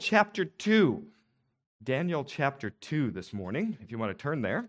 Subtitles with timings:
[0.00, 1.04] chapter 2.
[1.82, 4.68] Daniel chapter 2 this morning, if you want to turn there.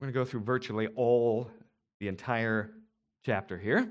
[0.00, 1.48] We're going to go through virtually all
[2.00, 2.72] the entire
[3.24, 3.88] chapter here.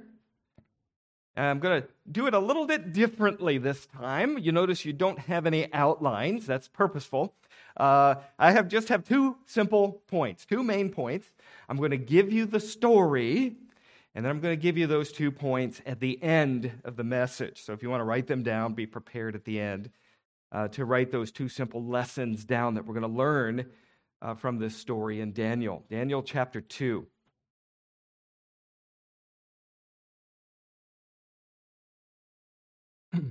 [1.36, 4.38] And I'm going to do it a little bit differently this time.
[4.38, 6.46] You notice you don't have any outlines.
[6.46, 7.34] That's purposeful.
[7.78, 11.28] Uh, I have just have two simple points, two main points.
[11.70, 13.56] I'm going to give you the story,
[14.14, 17.04] and then I'm going to give you those two points at the end of the
[17.04, 17.64] message.
[17.64, 19.90] So if you want to write them down, be prepared at the end
[20.52, 23.66] uh, to write those two simple lessons down that we're going to learn
[24.22, 25.84] uh, from this story in Daniel.
[25.90, 27.08] Daniel chapter 2.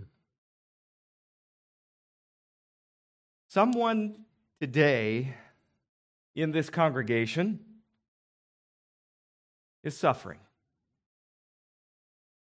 [3.48, 4.24] Someone
[4.60, 5.34] today
[6.36, 7.60] in this congregation
[9.82, 10.38] is suffering.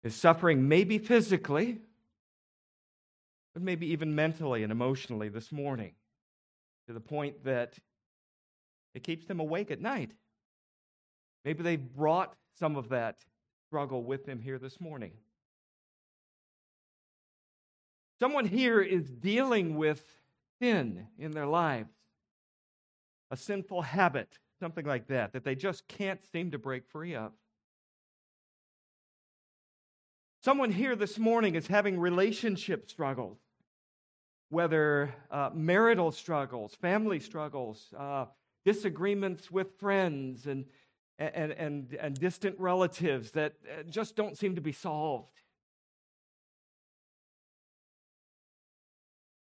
[0.02, 1.78] Is suffering maybe physically,
[3.52, 5.92] but maybe even mentally and emotionally this morning
[6.86, 7.74] to the point that
[8.94, 10.12] it keeps them awake at night.
[11.44, 13.18] Maybe they brought some of that
[13.68, 15.12] struggle with them here this morning.
[18.18, 20.02] Someone here is dealing with
[20.60, 21.90] sin in their lives,
[23.30, 27.32] a sinful habit, something like that, that they just can't seem to break free of.
[30.42, 33.38] Someone here this morning is having relationship struggles,
[34.48, 38.26] whether uh, marital struggles, family struggles, uh,
[38.64, 40.64] disagreements with friends, and,
[41.18, 45.40] and, and, and distant relatives that uh, just don't seem to be solved.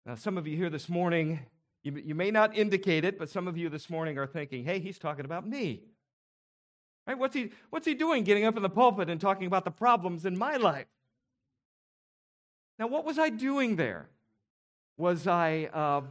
[0.06, 1.40] Now, some of you here this morning,
[1.82, 4.78] you, you may not indicate it, but some of you this morning are thinking, hey,
[4.78, 5.82] he's talking about me.
[7.08, 7.18] Right?
[7.18, 10.24] What's he, what's he doing getting up in the pulpit and talking about the problems
[10.24, 10.86] in my life?
[12.78, 14.08] Now, what was I doing there?
[14.96, 16.02] Was I, uh,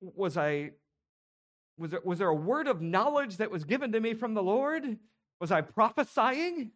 [0.00, 0.72] was I,
[1.78, 4.42] was there, was there a word of knowledge that was given to me from the
[4.42, 4.98] Lord?
[5.40, 6.72] Was I prophesying?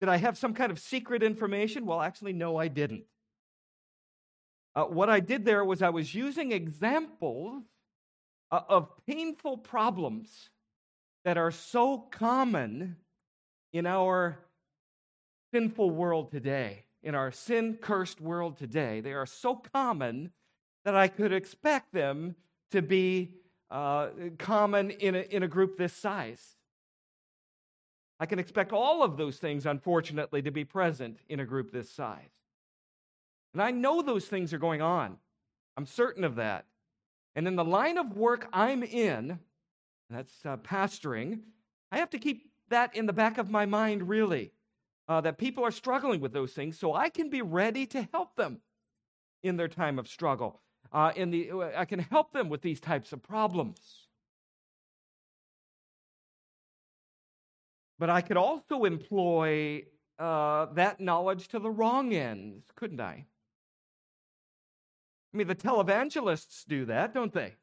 [0.00, 1.86] Did I have some kind of secret information?
[1.86, 3.04] Well, actually, no, I didn't.
[4.74, 7.64] Uh, what I did there was I was using examples
[8.50, 10.50] uh, of painful problems
[11.24, 12.96] that are so common
[13.72, 14.38] in our
[15.52, 19.00] sinful world today, in our sin cursed world today.
[19.00, 20.32] They are so common
[20.84, 22.36] that I could expect them
[22.70, 23.34] to be
[23.70, 24.08] uh,
[24.38, 26.56] common in a, in a group this size.
[28.18, 31.90] I can expect all of those things, unfortunately, to be present in a group this
[31.90, 32.39] size.
[33.52, 35.16] And I know those things are going on.
[35.76, 36.66] I'm certain of that.
[37.34, 39.38] And in the line of work I'm in,
[40.08, 41.40] that's uh, pastoring,
[41.92, 44.52] I have to keep that in the back of my mind, really,
[45.08, 48.36] uh, that people are struggling with those things so I can be ready to help
[48.36, 48.60] them
[49.42, 50.60] in their time of struggle.
[50.92, 54.08] Uh, in the, I can help them with these types of problems.
[57.98, 59.84] But I could also employ
[60.18, 63.26] uh, that knowledge to the wrong ends, couldn't I?
[65.32, 67.54] I mean, the televangelists do that, don't they?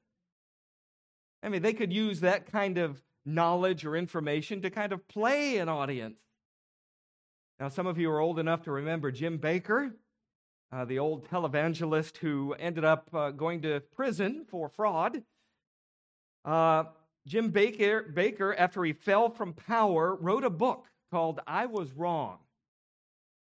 [1.43, 5.57] I mean, they could use that kind of knowledge or information to kind of play
[5.57, 6.19] an audience.
[7.59, 9.91] Now, some of you are old enough to remember Jim Bakker,
[10.71, 15.23] uh, the old televangelist who ended up uh, going to prison for fraud.
[16.45, 16.85] Uh,
[17.25, 22.37] Jim Baker, Bakker, after he fell from power, wrote a book called I Was Wrong.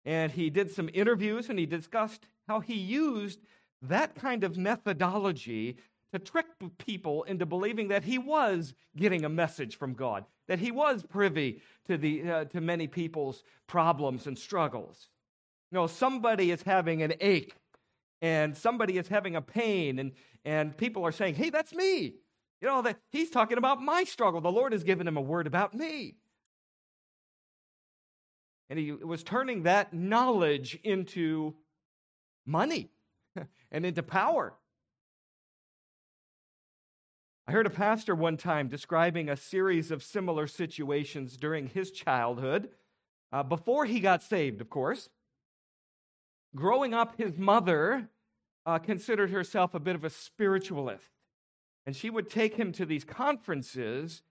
[0.04, 3.40] And he did some interviews and he discussed how he used
[3.82, 5.76] that kind of methodology
[6.12, 6.46] to trick
[6.78, 11.60] people into believing that he was getting a message from God, that he was privy
[11.86, 15.08] to, the, uh, to many people's problems and struggles.
[15.70, 17.54] You know, somebody is having an ache
[18.22, 20.12] and somebody is having a pain, and,
[20.44, 22.14] and people are saying, hey, that's me.
[22.60, 24.40] You know, that he's talking about my struggle.
[24.40, 26.16] The Lord has given him a word about me.
[28.68, 31.54] And he was turning that knowledge into
[32.44, 32.90] money
[33.70, 34.54] and into power.
[37.46, 42.68] I heard a pastor one time describing a series of similar situations during his childhood,
[43.32, 45.08] uh, before he got saved, of course.
[46.54, 48.10] Growing up, his mother
[48.66, 51.08] uh, considered herself a bit of a spiritualist,
[51.86, 54.22] and she would take him to these conferences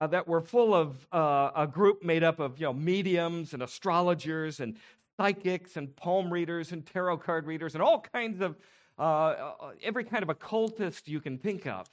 [0.00, 3.62] uh, that were full of uh, a group made up of you know mediums and
[3.62, 4.76] astrologers and
[5.16, 8.56] psychics and palm readers and tarot card readers and all kinds of
[8.98, 9.52] uh,
[9.82, 11.86] every kind of occultist you can think of.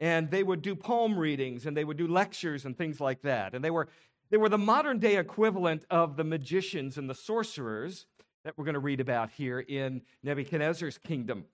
[0.00, 3.54] And they would do palm readings and they would do lectures and things like that.
[3.54, 3.88] And they were,
[4.30, 8.06] they were the modern day equivalent of the magicians and the sorcerers
[8.44, 11.44] that we're going to read about here in Nebuchadnezzar's kingdom.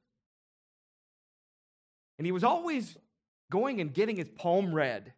[2.18, 2.96] And he was always
[3.50, 5.12] going and getting his palm read.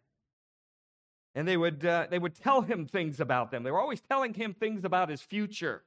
[1.37, 3.61] And they would, uh, they would tell him things about them.
[3.61, 5.83] They were always telling him things about his future.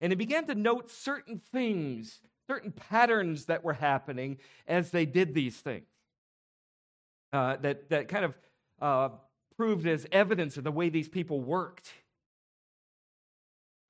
[0.00, 5.34] And he began to note certain things, certain patterns that were happening as they did
[5.34, 5.88] these things.
[7.32, 8.38] Uh, that, that kind of
[8.80, 9.08] uh,
[9.56, 11.90] proved as evidence of the way these people worked.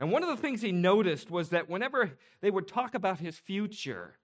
[0.00, 3.37] And one of the things he noticed was that whenever they would talk about his
[3.37, 4.16] future,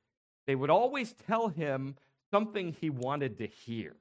[0.46, 1.96] they would always tell him
[2.30, 3.94] something he wanted to hear.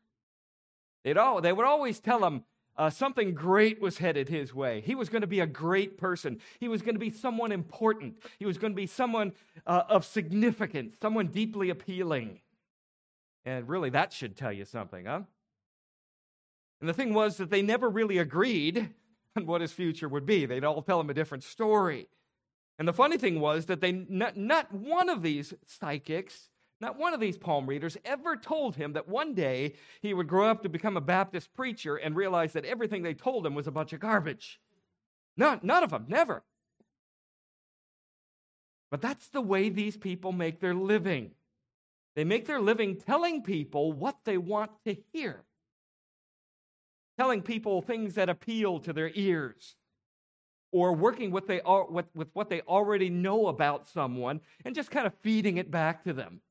[1.04, 2.46] They'd all, they would always tell him
[2.82, 4.82] uh, something great was headed his way.
[4.82, 6.40] He was going to be a great person.
[6.60, 8.16] He was going to be someone important.
[8.40, 9.34] He was going to be someone
[9.68, 12.40] uh, of significance, someone deeply appealing.
[13.46, 15.22] And really, that should tell you something, huh?
[16.80, 18.90] And the thing was that they never really agreed
[19.36, 20.48] on what his future would be.
[20.48, 22.08] They'd all tell him a different story.
[22.80, 26.50] And the funny thing was that they not, not one of these psychics
[26.82, 30.50] not one of these palm readers ever told him that one day he would grow
[30.50, 33.72] up to become a Baptist preacher and realize that everything they told him was a
[33.72, 34.60] bunch of garbage.
[35.38, 36.44] None, none of them, never.
[38.90, 41.32] But that's the way these people make their living.
[42.16, 45.44] They make their living telling people what they want to hear,
[47.18, 49.76] telling people things that appeal to their ears,
[50.74, 55.14] or working they, with, with what they already know about someone and just kind of
[55.22, 56.42] feeding it back to them.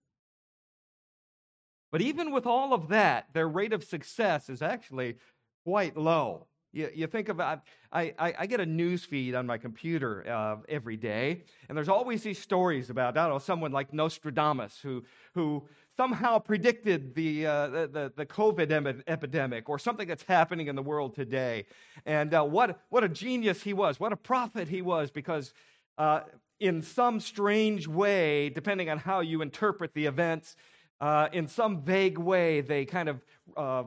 [1.90, 5.16] But even with all of that, their rate of success is actually
[5.64, 6.46] quite low.
[6.72, 10.56] You, you think about, I, I, I, get a news feed on my computer uh,
[10.69, 15.02] every day, and there's always these stories about, I don't know, someone like Nostradamus who,
[15.34, 15.66] who
[15.96, 20.82] somehow predicted the, uh, the, the, COVID em- epidemic or something that's happening in the
[20.82, 21.66] world today.
[22.06, 25.52] And uh, what, what a genius he was, what a prophet he was, because
[25.98, 26.20] uh,
[26.60, 30.54] in some strange way, depending on how you interpret the events,
[31.00, 33.20] uh, in some vague way, they kind of
[33.56, 33.85] uh,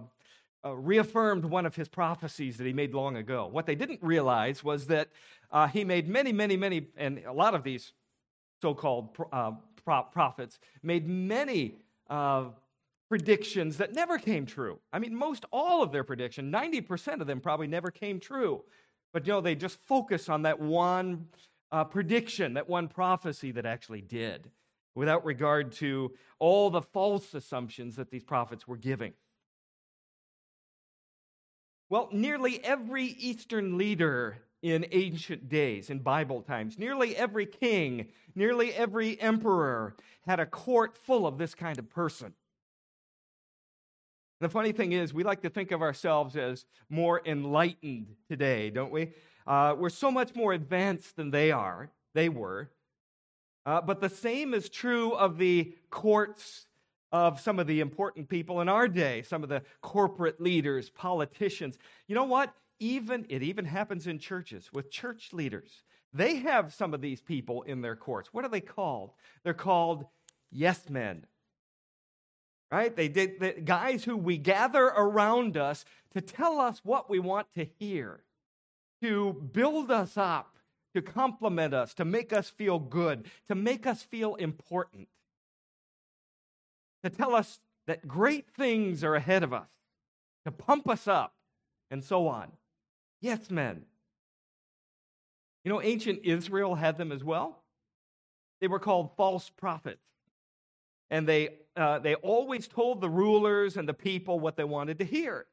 [0.66, 3.48] uh, reaffirmed one of his prophecies that he made long ago.
[3.52, 5.10] What they didn't realize was that
[5.52, 7.94] uh, he made many, many, many, and a lot of these
[8.62, 9.52] so called uh,
[9.86, 11.76] prophets made many
[12.10, 12.46] uh,
[13.10, 14.80] predictions that never came true.
[14.92, 18.64] I mean, most all of their prediction, 90% of them probably never came true.
[19.12, 21.28] But you know, they just focus on that one
[21.92, 24.50] prediction, that one prophecy that actually did
[24.96, 29.14] without regard to all the false assumptions that these prophets were giving.
[31.90, 38.74] Well, nearly every Eastern leader in ancient days, in Bible times, nearly every king, nearly
[38.74, 39.96] every emperor
[40.26, 42.34] had a court full of this kind of person.
[44.40, 48.92] The funny thing is, we like to think of ourselves as more enlightened today, don't
[48.92, 49.12] we?
[49.46, 52.70] Uh, we're so much more advanced than they are, they were.
[53.66, 56.68] Uh, but the same is true of the courts
[57.12, 61.78] of some of the important people in our day, some of the corporate leaders, politicians.
[62.08, 62.54] You know what?
[62.80, 65.84] Even it even happens in churches with church leaders.
[66.14, 68.34] They have some of these people in their courts.
[68.34, 69.12] What are they called?
[69.44, 70.06] They're called
[70.52, 71.26] yes men.
[72.72, 72.96] Right?
[72.96, 77.48] They did the guys who we gather around us to tell us what we want
[77.54, 78.24] to hear,
[79.02, 80.53] to build us up,
[80.94, 85.08] to compliment us, to make us feel good, to make us feel important,
[87.04, 89.70] to tell us that great things are ahead of us,
[90.46, 91.34] to pump us up,
[91.92, 92.52] and so on.
[93.22, 93.84] Yes, men.
[95.64, 97.64] You know, ancient Israel had them as well.
[98.62, 100.04] They were called false prophets.
[101.10, 105.06] And they, uh, they always told the rulers and the people what they wanted to
[105.06, 105.46] hear.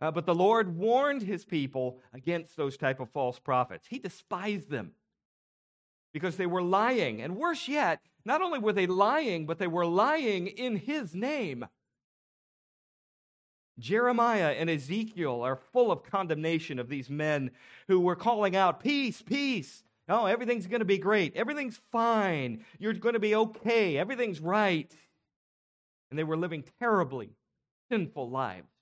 [0.00, 3.86] Uh, but the Lord warned his people against those type of false prophets.
[3.88, 4.92] He despised them
[6.12, 7.22] because they were lying.
[7.22, 11.66] And worse yet, not only were they lying, but they were lying in his name.
[13.78, 17.50] Jeremiah and Ezekiel are full of condemnation of these men
[17.88, 19.82] who were calling out, Peace, peace.
[20.08, 21.36] Oh, everything's going to be great.
[21.36, 22.64] Everything's fine.
[22.78, 23.98] You're going to be okay.
[23.98, 24.94] Everything's right.
[26.10, 27.30] And they were living terribly
[27.90, 28.75] sinful lives.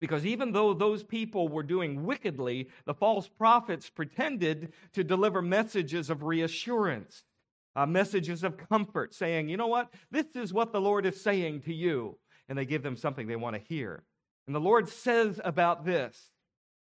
[0.00, 6.08] Because even though those people were doing wickedly, the false prophets pretended to deliver messages
[6.08, 7.24] of reassurance,
[7.74, 9.92] uh, messages of comfort, saying, you know what?
[10.10, 12.18] This is what the Lord is saying to you.
[12.48, 14.04] And they give them something they want to hear.
[14.46, 16.30] And the Lord says about this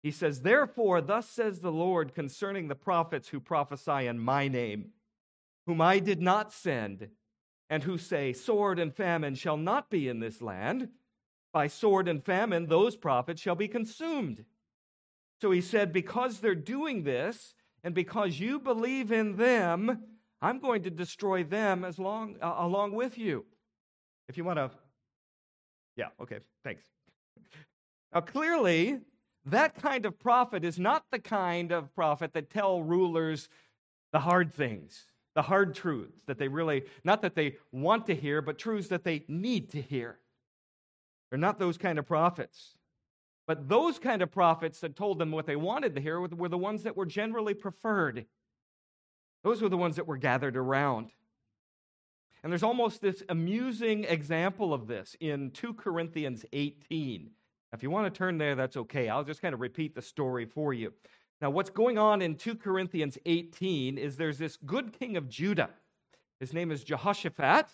[0.04, 4.92] He says, Therefore, thus says the Lord concerning the prophets who prophesy in my name,
[5.66, 7.10] whom I did not send,
[7.70, 10.90] and who say, Sword and famine shall not be in this land.
[11.52, 14.46] By sword and famine, those prophets shall be consumed.
[15.42, 17.54] So he said, Because they're doing this,
[17.84, 20.04] and because you believe in them,
[20.42, 23.46] I'm going to destroy them as long, uh, along with you.
[24.28, 24.72] If you want to,
[25.96, 26.84] yeah, okay, thanks.
[28.14, 29.00] Now, clearly,
[29.46, 33.50] that kind of prophet is not the kind of prophet that tell rulers
[34.12, 38.42] the hard things, the hard truths that they really, not that they want to hear,
[38.42, 40.20] but truths that they need to hear.
[41.30, 42.76] They're not those kind of prophets.
[43.48, 46.58] But those kind of prophets that told them what they wanted to hear were the
[46.58, 48.26] ones that were generally preferred.
[49.44, 51.12] Those were the ones that were gathered around.
[52.44, 57.32] And there's almost this amusing example of this in 2 Corinthians 18.
[57.74, 59.10] If you want to turn there, that's okay.
[59.10, 60.94] I'll just kind of repeat the story for you.
[61.42, 65.70] Now, what's going on in 2 Corinthians 18 is there's this good king of Judah.
[66.40, 67.68] His name is Jehoshaphat.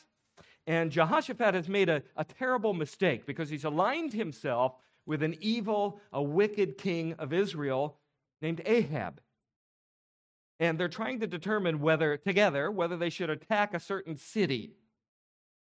[0.67, 5.99] And Jehoshaphat has made a, a terrible mistake because he's aligned himself with an evil,
[6.11, 7.97] a wicked king of Israel
[8.41, 9.21] named Ahab.
[10.59, 14.71] And they're trying to determine whether, together, whether they should attack a certain city.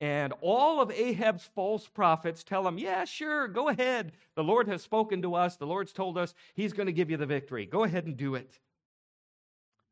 [0.01, 4.13] And all of Ahab's false prophets tell him, Yeah, sure, go ahead.
[4.35, 5.57] The Lord has spoken to us.
[5.57, 7.67] The Lord's told us he's going to give you the victory.
[7.67, 8.59] Go ahead and do it.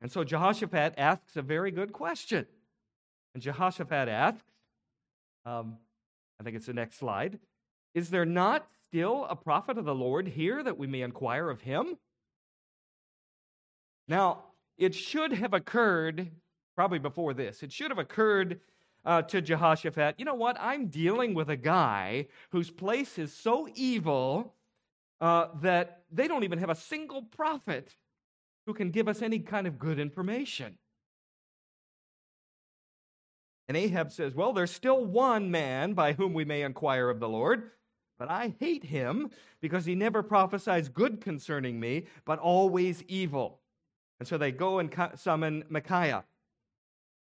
[0.03, 2.47] And so Jehoshaphat asks a very good question.
[3.35, 4.43] And Jehoshaphat asks,
[5.45, 5.79] um,
[6.39, 7.39] I think it's the next slide,
[7.95, 11.61] Is there not still a prophet of the Lord here that we may inquire of
[11.61, 11.97] him?
[14.09, 14.45] Now,
[14.79, 16.31] it should have occurred
[16.77, 17.63] probably before this.
[17.63, 18.61] It should have occurred
[19.05, 20.57] uh, to Jehoshaphat, you know what?
[20.61, 24.55] I'm dealing with a guy whose place is so evil
[25.21, 27.95] uh, that they don't even have a single prophet
[28.67, 30.77] who can give us any kind of good information.
[33.71, 37.29] And Ahab says, Well, there's still one man by whom we may inquire of the
[37.29, 37.71] Lord,
[38.19, 43.61] but I hate him because he never prophesies good concerning me, but always evil.
[44.19, 46.25] And so they go and summon Micaiah.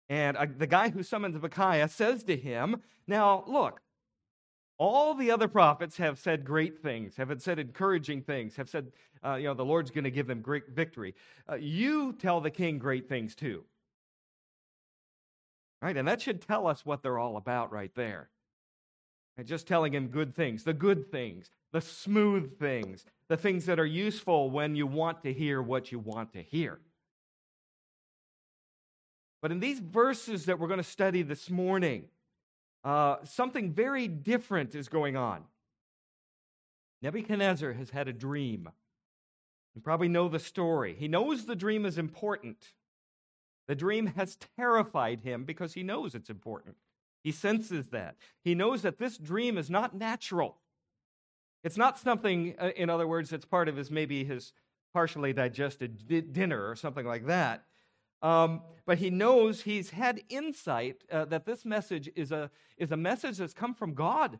[0.07, 3.81] And uh, the guy who summons Micaiah says to him, Now, look,
[4.77, 9.33] all the other prophets have said great things, have said encouraging things, have said, uh,
[9.33, 11.13] you know, the Lord's going to give them great victory.
[11.51, 13.65] Uh, you tell the king great things too.
[15.81, 15.97] Right?
[15.97, 18.29] And that should tell us what they're all about right there.
[19.37, 23.79] And just telling him good things, the good things, the smooth things, the things that
[23.79, 26.79] are useful when you want to hear what you want to hear.
[29.41, 32.05] But in these verses that we're going to study this morning,
[32.83, 35.43] uh, something very different is going on.
[37.01, 38.69] Nebuchadnezzar has had a dream.
[39.73, 40.95] You probably know the story.
[40.97, 42.57] He knows the dream is important.
[43.71, 46.75] The dream has terrified him because he knows it's important.
[47.23, 48.17] He senses that.
[48.43, 50.57] He knows that this dream is not natural.
[51.63, 54.51] It's not something, uh, in other words, it's part of his maybe his
[54.93, 57.63] partially digested di- dinner or something like that.
[58.21, 62.97] Um, but he knows he's had insight uh, that this message is a, is a
[62.97, 64.37] message that's come from God.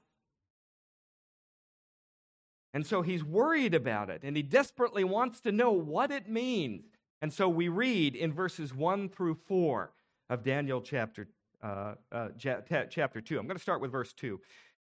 [2.73, 6.90] And so he's worried about it, and he desperately wants to know what it means.
[7.21, 9.91] And so we read in verses 1 through 4
[10.29, 11.27] of Daniel chapter,
[11.61, 13.37] uh, uh, chapter 2.
[13.37, 14.39] I'm going to start with verse 2.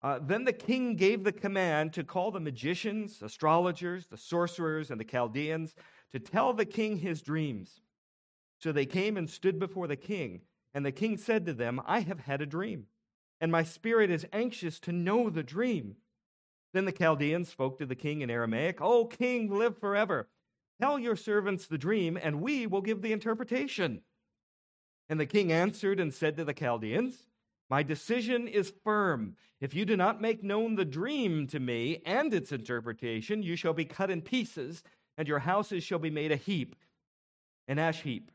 [0.02, 5.00] Uh, then the king gave the command to call the magicians, astrologers, the sorcerers, and
[5.00, 5.76] the Chaldeans
[6.12, 7.82] to tell the king his dreams.
[8.60, 10.42] So they came and stood before the king.
[10.74, 12.86] And the king said to them, I have had a dream,
[13.42, 15.96] and my spirit is anxious to know the dream.
[16.74, 20.30] Then the Chaldeans spoke to the king in Aramaic, O king, live forever.
[20.80, 24.02] Tell your servants the dream, and we will give the interpretation.
[25.10, 27.28] And the king answered and said to the Chaldeans,
[27.70, 29.36] My decision is firm.
[29.60, 33.74] If you do not make known the dream to me and its interpretation, you shall
[33.74, 34.84] be cut in pieces,
[35.18, 36.76] and your houses shall be made a heap,
[37.68, 38.32] an ash heap.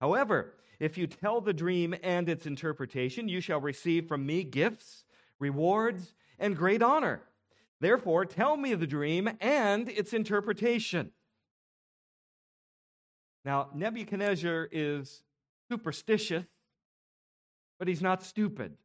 [0.00, 5.04] However, if you tell the dream and its interpretation, you shall receive from me gifts,
[5.38, 7.22] rewards, and great honor.
[7.80, 11.10] Therefore, tell me the dream and its interpretation.
[13.44, 15.22] Now, Nebuchadnezzar is
[15.70, 16.44] superstitious,
[17.78, 18.76] but he's not stupid.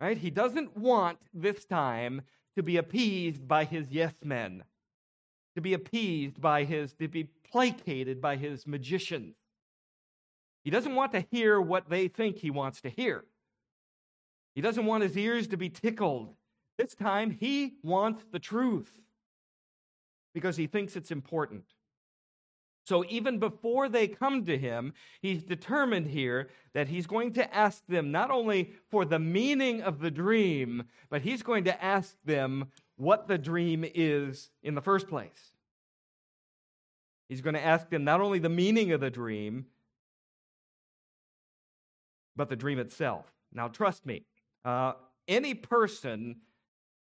[0.00, 0.16] Right?
[0.16, 2.22] He doesn't want this time
[2.56, 4.64] to be appeased by his yes men,
[5.54, 9.36] to be appeased by his, to be placated by his magicians.
[10.64, 13.24] He doesn't want to hear what they think he wants to hear.
[14.54, 16.34] He doesn't want his ears to be tickled.
[16.78, 18.90] This time, he wants the truth.
[20.34, 21.64] because he thinks it's important.
[22.90, 27.86] So even before they come to him, he's determined here that he's going to ask
[27.86, 32.72] them not only for the meaning of the dream, but he's going to ask them
[32.96, 35.52] what the dream is in the first place.
[37.28, 39.66] He's going to ask them not only the meaning of the dream,
[42.34, 43.32] but the dream itself.
[43.52, 44.24] Now, trust me,
[44.64, 44.94] uh,
[45.28, 46.40] any person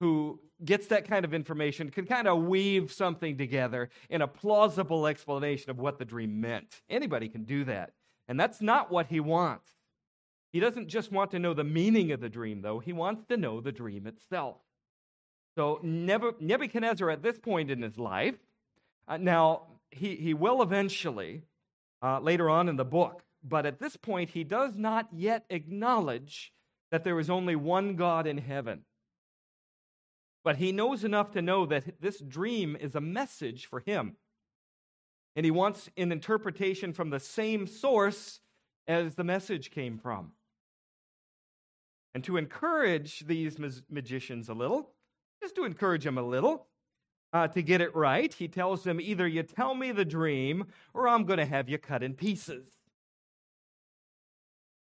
[0.01, 5.05] who gets that kind of information can kind of weave something together in a plausible
[5.05, 6.81] explanation of what the dream meant.
[6.89, 7.93] Anybody can do that.
[8.27, 9.69] And that's not what he wants.
[10.51, 13.37] He doesn't just want to know the meaning of the dream, though, he wants to
[13.37, 14.57] know the dream itself.
[15.55, 18.35] So Nebuchadnezzar, at this point in his life,
[19.07, 21.43] uh, now he, he will eventually,
[22.01, 26.53] uh, later on in the book, but at this point, he does not yet acknowledge
[26.89, 28.81] that there is only one God in heaven.
[30.43, 34.17] But he knows enough to know that this dream is a message for him.
[35.35, 38.39] And he wants an interpretation from the same source
[38.87, 40.31] as the message came from.
[42.13, 43.57] And to encourage these
[43.89, 44.89] magicians a little,
[45.41, 46.67] just to encourage them a little,
[47.33, 51.07] uh, to get it right, he tells them either you tell me the dream or
[51.07, 52.67] I'm going to have you cut in pieces.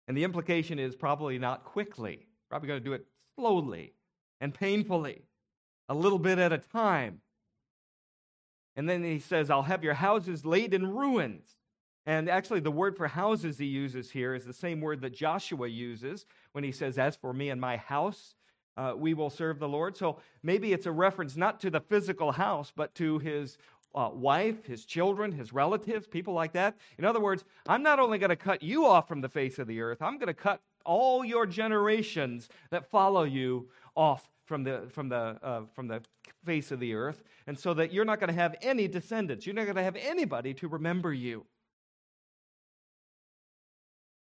[0.08, 3.94] And the implication is probably not quickly, probably going to do it slowly
[4.40, 5.24] and painfully
[5.90, 7.22] a little bit at a time.
[8.76, 11.56] And then he says, I'll have your houses laid in ruins.
[12.06, 15.68] And actually, the word for houses he uses here is the same word that Joshua
[15.68, 18.36] uses when he says, As for me and my house,
[18.78, 19.98] uh, we will serve the Lord.
[19.98, 23.58] So maybe it's a reference not to the physical house, but to his
[23.96, 26.78] uh, wife, his children, his relatives, people like that.
[26.98, 29.68] In other words, I'm not only going to cut you off from the face of
[29.68, 34.88] the earth, I'm going to cut all your generations that follow you off from the,
[34.90, 36.02] from the, uh, from the
[36.46, 39.46] face of the earth, and so that you're not going to have any descendants.
[39.46, 41.46] You're not going to have anybody to remember you.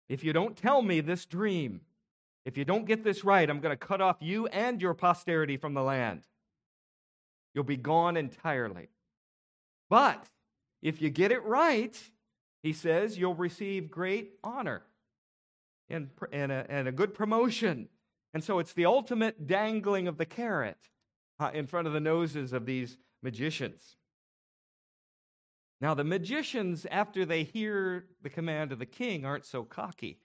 [0.09, 1.81] If you don't tell me this dream,
[2.45, 5.57] if you don't get this right, I'm going to cut off you and your posterity
[5.57, 6.23] from the land.
[7.55, 8.89] You'll be gone entirely.
[9.89, 10.25] But
[10.83, 11.99] if you get it right,
[12.63, 14.83] he says, you'll receive great honor
[15.89, 17.89] and, and, a, and a good promotion
[18.33, 20.79] and so it's the ultimate dangling of the carrot
[21.39, 23.97] uh, in front of the noses of these magicians.
[25.81, 30.21] Now, the magicians, after they hear the command of the king, aren't so cocky.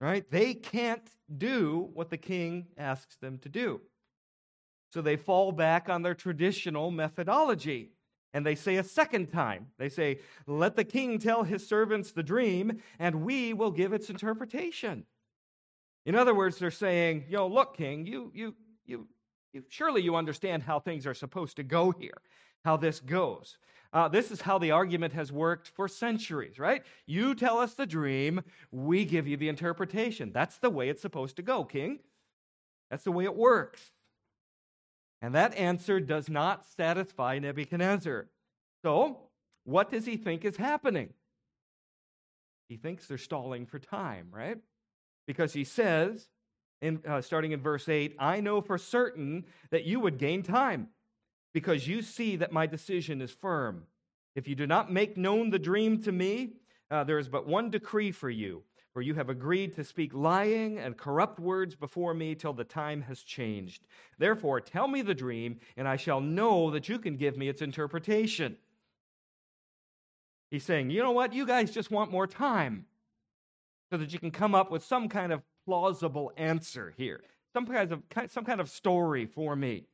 [0.00, 0.28] Right?
[0.30, 3.80] They can't do what the king asks them to do.
[4.92, 7.92] So they fall back on their traditional methodology.
[8.34, 12.22] And they say a second time, they say, Let the king tell his servants the
[12.22, 15.04] dream, and we will give its interpretation.
[16.08, 18.54] In other words, they're saying, yo, look, King, you, you,
[18.86, 19.06] you,
[19.52, 22.22] you surely you understand how things are supposed to go here,
[22.64, 23.58] how this goes.
[23.92, 26.82] Uh, this is how the argument has worked for centuries, right?
[27.04, 28.40] You tell us the dream,
[28.72, 30.32] we give you the interpretation.
[30.32, 31.98] That's the way it's supposed to go, King.
[32.90, 33.90] That's the way it works.
[35.20, 38.28] And that answer does not satisfy Nebuchadnezzar.
[38.82, 39.18] So,
[39.64, 41.12] what does he think is happening?
[42.70, 44.56] He thinks they're stalling for time, right?
[45.28, 46.26] Because he says,
[46.80, 50.88] in, uh, starting in verse 8, I know for certain that you would gain time
[51.52, 53.82] because you see that my decision is firm.
[54.34, 56.54] If you do not make known the dream to me,
[56.90, 58.62] uh, there is but one decree for you,
[58.94, 63.02] for you have agreed to speak lying and corrupt words before me till the time
[63.02, 63.86] has changed.
[64.16, 67.60] Therefore, tell me the dream, and I shall know that you can give me its
[67.60, 68.56] interpretation.
[70.50, 71.34] He's saying, you know what?
[71.34, 72.86] You guys just want more time
[73.90, 77.22] so that you can come up with some kind of plausible answer here,
[77.52, 79.84] some kind of, some kind of story for me.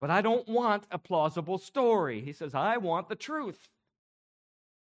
[0.00, 2.20] But I don't want a plausible story.
[2.20, 3.68] He says, I want the truth.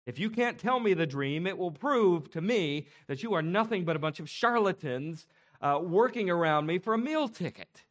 [0.06, 3.42] If you can't tell me the dream, it will prove to me that you are
[3.42, 5.28] nothing but a bunch of charlatans
[5.62, 7.84] uh, working around me for a meal ticket.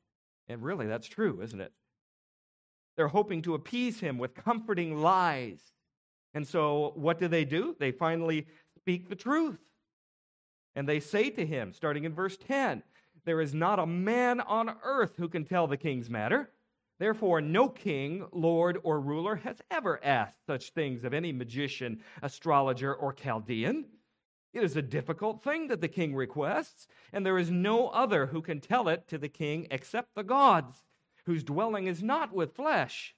[0.48, 1.72] And really, that's true, isn't it?
[2.96, 5.60] They're hoping to appease him with comforting lies.
[6.34, 7.74] And so, what do they do?
[7.78, 9.58] They finally speak the truth.
[10.74, 12.82] And they say to him, starting in verse 10,
[13.24, 16.50] There is not a man on earth who can tell the king's matter.
[16.98, 22.94] Therefore, no king, lord, or ruler has ever asked such things of any magician, astrologer,
[22.94, 23.86] or Chaldean.
[24.52, 28.42] It is a difficult thing that the king requests, and there is no other who
[28.42, 30.84] can tell it to the king except the gods,
[31.24, 33.14] whose dwelling is not with flesh.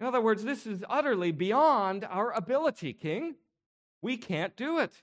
[0.00, 3.34] In other words, this is utterly beyond our ability, king.
[4.00, 5.02] We can't do it.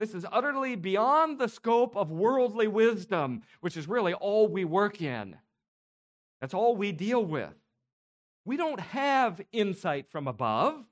[0.00, 5.02] This is utterly beyond the scope of worldly wisdom, which is really all we work
[5.02, 5.36] in.
[6.40, 7.52] That's all we deal with.
[8.46, 10.82] We don't have insight from above.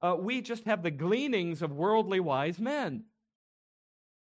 [0.00, 3.04] Uh, we just have the gleanings of worldly wise men.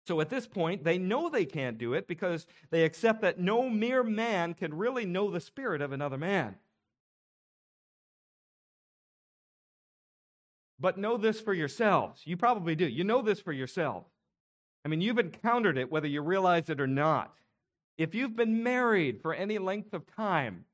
[0.07, 3.69] So at this point, they know they can't do it because they accept that no
[3.69, 6.57] mere man can really know the spirit of another man.
[10.83, 12.23] But know this for yourselves.
[12.25, 12.89] You probably do.
[12.89, 14.05] You know this for yourself.
[14.85, 17.33] I mean, you've encountered it whether you realize it or not.
[17.99, 20.65] If you've been married for any length of time,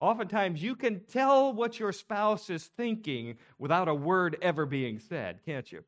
[0.00, 5.40] oftentimes you can tell what your spouse is thinking without a word ever being said,
[5.46, 5.82] can't you?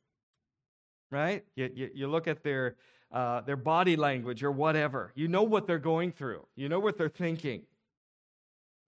[1.11, 1.44] Right?
[1.55, 2.77] You, you, you look at their,
[3.12, 5.12] uh, their body language or whatever.
[5.14, 7.64] You know what they're going through, you know what they're thinking.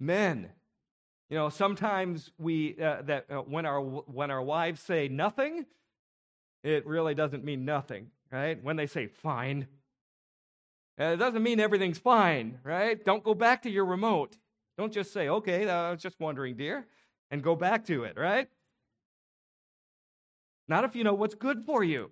[0.01, 0.49] Men,
[1.33, 5.65] you know, sometimes we, uh, that uh, when, our, when our wives say nothing,
[6.63, 8.63] it really doesn't mean nothing, right?
[8.63, 9.67] When they say fine,
[11.01, 13.03] uh, it doesn't mean everything's fine, right?
[13.03, 14.37] Don't go back to your remote.
[14.77, 16.87] Don't just say, okay, I was just wondering, dear,
[17.31, 18.51] and go back to it, right?
[20.69, 22.11] Not if you know what's good for you.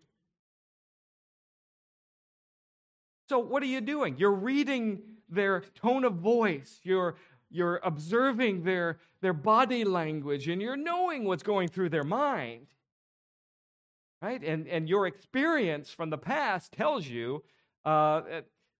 [3.28, 4.16] So, what are you doing?
[4.16, 7.16] You're reading their tone of voice, you're,
[7.50, 12.68] you're observing their, their body language, and you're knowing what's going through their mind.
[14.22, 14.42] Right?
[14.42, 17.42] And, and your experience from the past tells you
[17.84, 18.22] uh,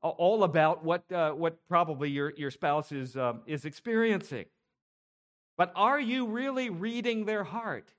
[0.03, 4.45] all about what, uh, what probably your, your spouse is, um, is experiencing.
[5.57, 7.93] But are you really reading their heart?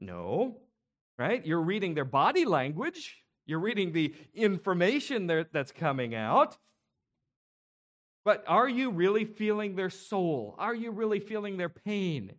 [0.00, 0.56] No,
[1.18, 1.44] right?
[1.46, 6.58] You're reading their body language, you're reading the information that's coming out.
[8.24, 10.54] But are you really feeling their soul?
[10.58, 12.32] Are you really feeling their pain?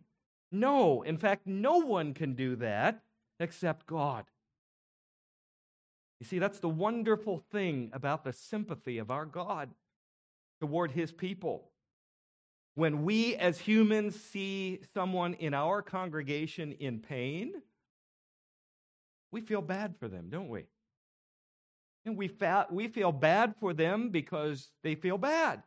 [0.50, 1.02] No.
[1.02, 3.02] In fact, no one can do that
[3.38, 4.24] except God.
[6.20, 9.70] You see, that's the wonderful thing about the sympathy of our God
[10.60, 11.70] toward his people.
[12.76, 17.52] When we as humans see someone in our congregation in pain,
[19.30, 20.64] we feel bad for them, don't we?
[22.06, 25.62] And we, fa- we feel bad for them because they feel bad.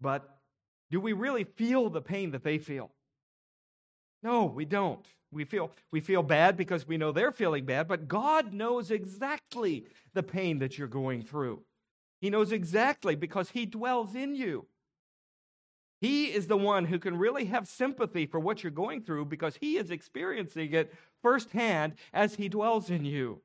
[0.00, 0.38] But
[0.90, 2.90] do we really feel the pain that they feel?
[4.22, 5.06] No, we don't.
[5.32, 9.86] We feel, we feel bad because we know they're feeling bad, but God knows exactly
[10.14, 11.62] the pain that you're going through.
[12.20, 14.66] He knows exactly because He dwells in you.
[16.00, 19.56] He is the one who can really have sympathy for what you're going through because
[19.60, 23.40] He is experiencing it firsthand as He dwells in you.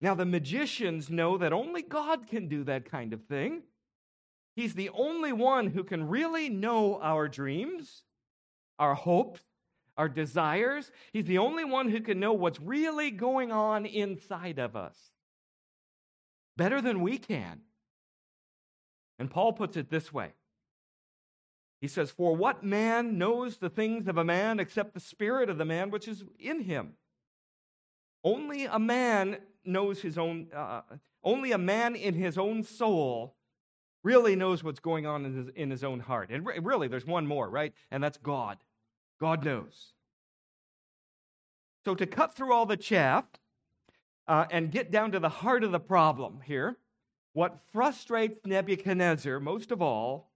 [0.00, 3.62] Now, the magicians know that only God can do that kind of thing.
[4.54, 8.02] He's the only one who can really know our dreams,
[8.78, 9.40] our hopes,
[9.96, 10.90] our desires.
[11.12, 15.12] He's the only one who can know what's really going on inside of us
[16.56, 17.60] better than we can.
[19.18, 20.32] And Paul puts it this way
[21.80, 25.58] He says, For what man knows the things of a man except the spirit of
[25.58, 26.94] the man which is in him?
[28.24, 30.82] Only a man knows his own, uh,
[31.24, 33.36] only a man in his own soul
[34.02, 36.30] really knows what's going on in his, in his own heart.
[36.30, 37.72] And re- really, there's one more, right?
[37.90, 38.58] And that's God.
[39.20, 39.92] God knows.
[41.84, 43.24] So, to cut through all the chaff
[44.28, 46.76] uh, and get down to the heart of the problem here,
[47.32, 50.30] what frustrates Nebuchadnezzar most of all,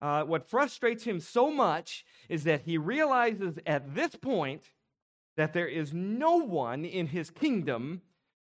[0.00, 4.70] uh, what frustrates him so much is that he realizes at this point
[5.36, 8.02] that there is no one in his kingdom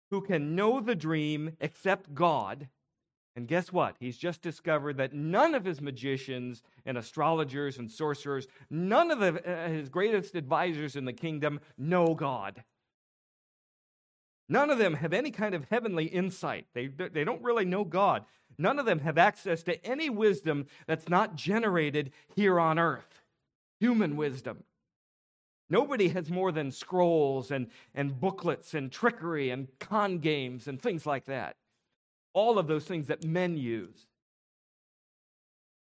[0.10, 2.68] who can know the dream except God
[3.36, 3.96] and guess what?
[4.00, 9.50] He's just discovered that none of his magicians and astrologers and sorcerers, none of the,
[9.50, 12.64] uh, his greatest advisors in the kingdom know God.
[14.50, 16.66] None of them have any kind of heavenly insight.
[16.74, 18.26] They, they don't really know God.
[18.58, 23.22] None of them have access to any wisdom that's not generated here on earth
[23.80, 24.64] human wisdom.
[25.70, 31.06] Nobody has more than scrolls and, and booklets and trickery and con games and things
[31.06, 31.56] like that
[32.34, 34.08] all of those things that men use.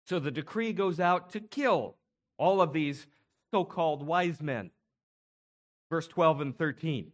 [0.07, 1.95] So the decree goes out to kill
[2.37, 3.07] all of these
[3.51, 4.71] so called wise men.
[5.89, 7.11] Verse 12 and 13.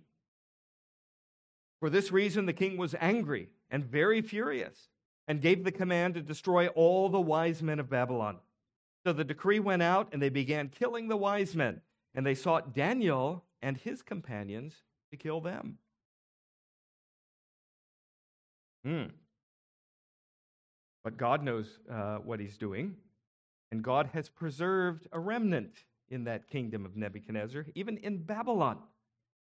[1.80, 4.90] For this reason, the king was angry and very furious
[5.28, 8.38] and gave the command to destroy all the wise men of Babylon.
[9.06, 11.82] So the decree went out, and they began killing the wise men,
[12.14, 14.76] and they sought Daniel and his companions
[15.10, 15.78] to kill them.
[18.86, 19.06] Hmm.
[21.04, 22.96] But God knows uh, what he's doing,
[23.72, 28.78] and God has preserved a remnant in that kingdom of Nebuchadnezzar, even in Babylon.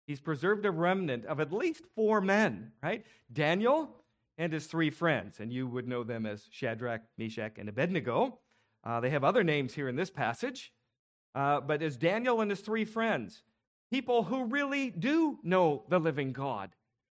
[0.06, 3.04] He's preserved a remnant of at least four men, right?
[3.32, 3.90] Daniel
[4.38, 8.38] and his three friends, and you would know them as Shadrach, Meshach, and Abednego.
[8.84, 10.72] Uh, they have other names here in this passage,
[11.34, 13.42] uh, but as Daniel and his three friends,
[13.90, 16.70] people who really do know the living God,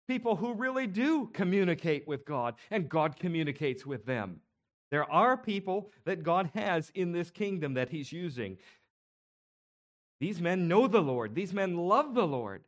[0.06, 4.40] people who really do communicate with God, and God communicates with them.
[4.90, 8.58] There are people that God has in this kingdom that He's using.
[10.20, 12.64] These men know the Lord, these men love the Lord,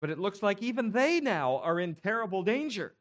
[0.00, 2.94] but it looks like even they now are in terrible danger.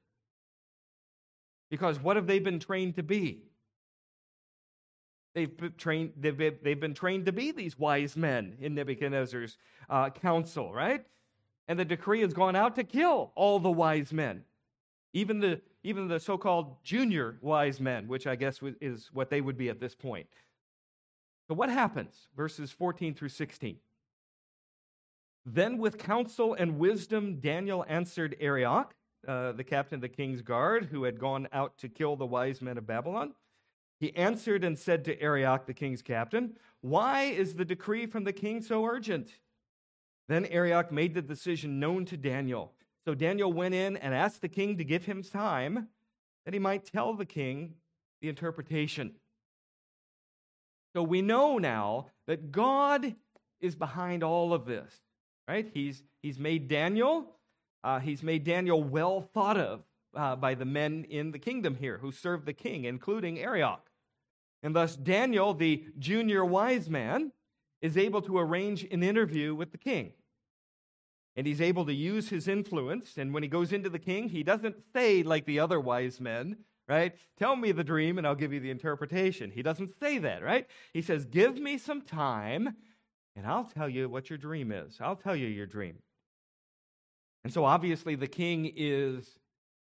[1.69, 3.43] Because what have they been trained to be?
[5.35, 9.57] They've been trained, they've been, they've been trained to be these wise men in Nebuchadnezzar's
[9.89, 11.05] uh, council, right?
[11.69, 14.43] And the decree has gone out to kill all the wise men,
[15.13, 19.39] even the, even the so called junior wise men, which I guess is what they
[19.39, 20.27] would be at this point.
[21.47, 22.27] So, what happens?
[22.35, 23.77] Verses 14 through 16.
[25.45, 28.95] Then, with counsel and wisdom, Daniel answered Arioch,
[29.27, 32.63] uh, the captain of the king's guard, who had gone out to kill the wise
[32.63, 33.33] men of Babylon.
[33.99, 38.33] He answered and said to Arioch, the king's captain, Why is the decree from the
[38.33, 39.35] king so urgent?
[40.29, 42.71] Then Arioch made the decision known to Daniel.
[43.03, 45.87] So Daniel went in and asked the king to give him time
[46.45, 47.73] that he might tell the king
[48.21, 49.15] the interpretation.
[50.95, 53.15] So we know now that God
[53.59, 54.93] is behind all of this,
[55.47, 55.67] right?
[55.73, 57.35] He's, he's made Daniel,
[57.83, 59.81] uh, he's made Daniel well thought of
[60.15, 63.89] uh, by the men in the kingdom here who serve the king, including Arioch.
[64.61, 67.31] And thus, Daniel, the junior wise man,
[67.81, 70.11] is able to arrange an interview with the king.
[71.39, 73.17] And he's able to use his influence.
[73.17, 76.57] And when he goes into the king, he doesn't say, like the other wise men,
[76.85, 77.15] right?
[77.37, 79.49] Tell me the dream and I'll give you the interpretation.
[79.49, 80.67] He doesn't say that, right?
[80.91, 82.75] He says, Give me some time
[83.37, 84.97] and I'll tell you what your dream is.
[84.99, 85.99] I'll tell you your dream.
[87.45, 89.39] And so obviously the king is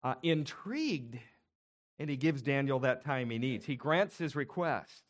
[0.05, 1.19] uh, intrigued
[1.99, 3.65] and he gives Daniel that time he needs.
[3.65, 5.03] He grants his request.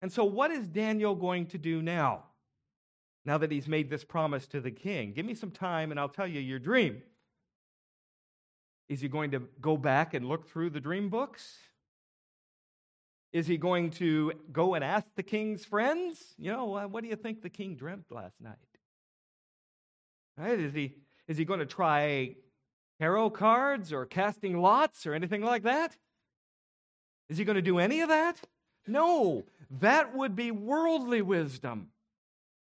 [0.00, 2.29] And so, what is Daniel going to do now?
[3.24, 6.08] Now that he's made this promise to the king, give me some time and I'll
[6.08, 7.02] tell you your dream.
[8.88, 11.58] Is he going to go back and look through the dream books?
[13.32, 16.34] Is he going to go and ask the king's friends?
[16.38, 18.56] You know, what do you think the king dreamt last night?
[20.36, 20.58] Right?
[20.58, 20.94] Is he,
[21.28, 22.34] is he going to try
[22.98, 25.96] tarot cards or casting lots or anything like that?
[27.28, 28.40] Is he going to do any of that?
[28.88, 29.44] No,
[29.78, 31.88] that would be worldly wisdom.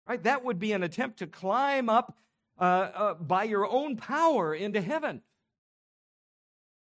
[0.08, 0.22] Right?
[0.22, 2.16] That would be an attempt to climb up
[2.58, 5.20] uh, uh, by your own power into heaven.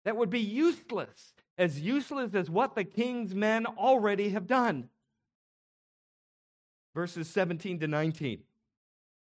[0.06, 4.89] That would be useless, as useless as what the king's men already have done.
[6.93, 8.39] Verses 17 to 19.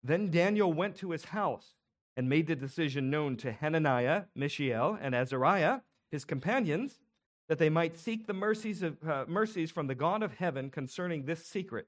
[0.03, 1.73] Then Daniel went to his house
[2.15, 5.79] and made the decision known to Hananiah, Mishael, and Azariah,
[6.11, 6.99] his companions,
[7.47, 11.25] that they might seek the mercies, of, uh, mercies from the God of heaven concerning
[11.25, 11.87] this secret,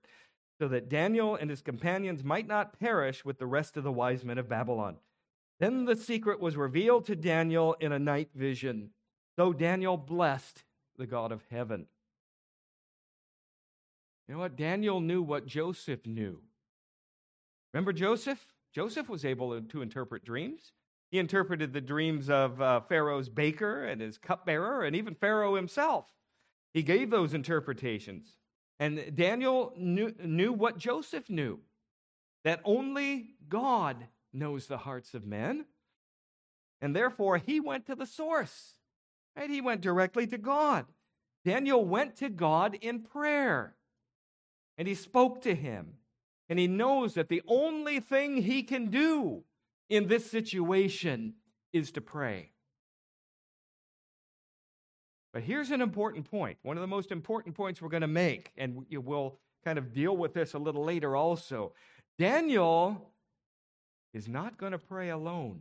[0.59, 4.23] so that Daniel and his companions might not perish with the rest of the wise
[4.23, 4.97] men of Babylon.
[5.59, 8.91] Then the secret was revealed to Daniel in a night vision.
[9.37, 10.63] So Daniel blessed
[10.97, 11.87] the God of heaven.
[14.27, 14.55] You know what?
[14.55, 16.41] Daniel knew what Joseph knew.
[17.73, 18.45] Remember Joseph?
[18.73, 20.73] Joseph was able to interpret dreams.
[21.09, 26.05] He interpreted the dreams of uh, Pharaoh's baker and his cupbearer, and even Pharaoh himself.
[26.73, 28.35] He gave those interpretations.
[28.79, 31.59] And Daniel knew, knew what Joseph knew
[32.43, 35.65] that only God knows the hearts of men.
[36.79, 38.73] And therefore, he went to the source.
[39.35, 39.49] Right?
[39.49, 40.85] He went directly to God.
[41.43, 43.75] Daniel went to God in prayer
[44.77, 45.93] and he spoke to him.
[46.49, 49.43] And he knows that the only thing he can do
[49.89, 51.33] in this situation
[51.73, 52.51] is to pray.
[55.37, 58.51] But here's an important point, one of the most important points we're going to make,
[58.57, 61.73] and we'll kind of deal with this a little later also.
[62.17, 63.11] Daniel
[64.15, 65.59] is not going to pray alone.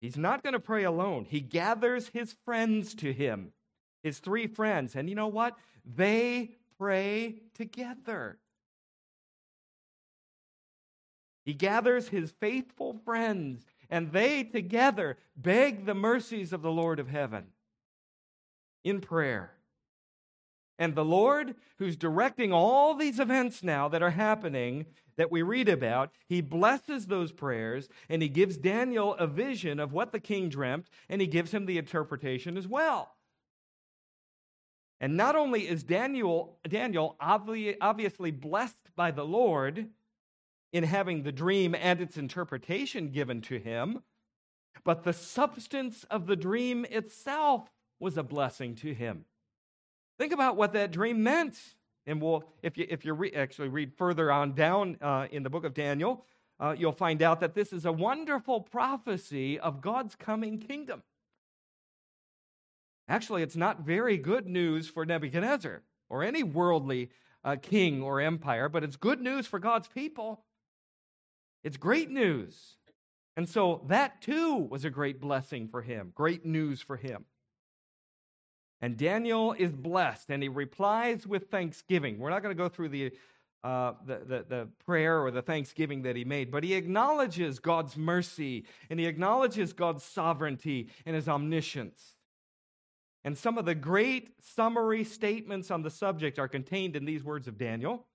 [0.00, 1.26] He's not going to pray alone.
[1.28, 3.52] He gathers his friends to him,
[4.02, 4.96] his three friends.
[4.96, 5.54] And you know what?
[5.84, 8.38] They pray together.
[11.44, 17.08] He gathers his faithful friends, and they together beg the mercies of the Lord of
[17.08, 17.48] heaven
[18.84, 19.52] in prayer.
[20.78, 25.68] And the Lord, who's directing all these events now that are happening that we read
[25.68, 30.48] about, he blesses those prayers and he gives Daniel a vision of what the king
[30.48, 33.14] dreamt, and he gives him the interpretation as well.
[35.00, 39.88] And not only is Daniel, Daniel obviously blessed by the Lord,
[40.72, 44.02] in having the dream and its interpretation given to him,
[44.82, 47.70] but the substance of the dream itself
[48.04, 49.24] was a blessing to him.
[50.18, 51.58] Think about what that dream meant.
[52.06, 55.50] And we'll, if you, if you re- actually read further on down uh, in the
[55.50, 56.24] book of Daniel,
[56.60, 61.02] uh, you'll find out that this is a wonderful prophecy of God's coming kingdom.
[63.08, 67.10] Actually, it's not very good news for Nebuchadnezzar or any worldly
[67.42, 70.44] uh, king or empire, but it's good news for God's people.
[71.62, 72.76] It's great news.
[73.36, 77.24] And so that too was a great blessing for him, great news for him.
[78.80, 82.18] And Daniel is blessed and he replies with thanksgiving.
[82.18, 83.12] We're not going to go through the,
[83.62, 87.96] uh, the, the, the, prayer or the thanksgiving that he made, but he acknowledges God's
[87.96, 92.14] mercy and he acknowledges God's sovereignty and his omniscience.
[93.24, 97.48] And some of the great summary statements on the subject are contained in these words
[97.48, 98.06] of Daniel.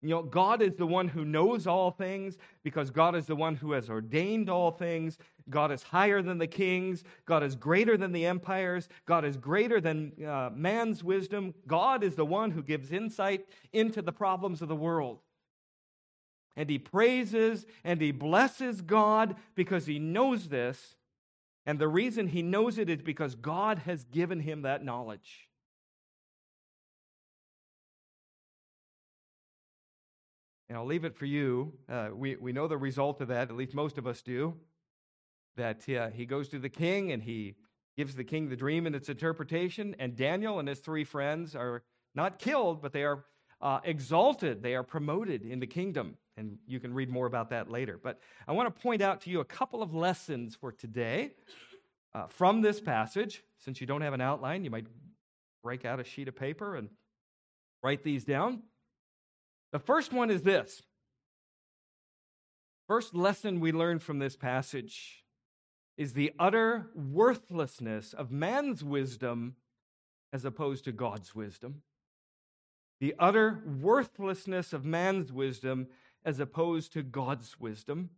[0.00, 3.56] You know, God is the one who knows all things because God is the one
[3.56, 5.18] who has ordained all things.
[5.50, 7.02] God is higher than the kings.
[7.26, 8.88] God is greater than the empires.
[9.06, 11.52] God is greater than uh, man's wisdom.
[11.66, 15.18] God is the one who gives insight into the problems of the world.
[16.54, 20.94] And he praises and he blesses God because he knows this.
[21.66, 25.47] And the reason he knows it is because God has given him that knowledge.
[30.68, 31.72] And I'll leave it for you.
[31.88, 34.54] Uh, we, we know the result of that, at least most of us do,
[35.56, 37.54] that uh, he goes to the king and he
[37.96, 39.96] gives the king the dream and its interpretation.
[39.98, 41.82] And Daniel and his three friends are
[42.14, 43.24] not killed, but they are
[43.60, 46.16] uh, exalted, they are promoted in the kingdom.
[46.36, 47.98] And you can read more about that later.
[48.00, 51.32] But I want to point out to you a couple of lessons for today
[52.14, 53.42] uh, from this passage.
[53.58, 54.86] Since you don't have an outline, you might
[55.64, 56.90] break out a sheet of paper and
[57.82, 58.62] write these down.
[59.72, 60.82] The first one is this.
[62.86, 65.24] First lesson we learn from this passage
[65.98, 69.56] is the utter worthlessness of man's wisdom
[70.32, 71.82] as opposed to God's wisdom.
[73.00, 75.88] The utter worthlessness of man's wisdom
[76.24, 78.10] as opposed to God's wisdom.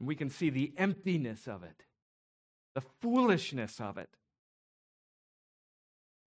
[0.00, 1.82] we can see the emptiness of it,
[2.74, 4.08] the foolishness of it.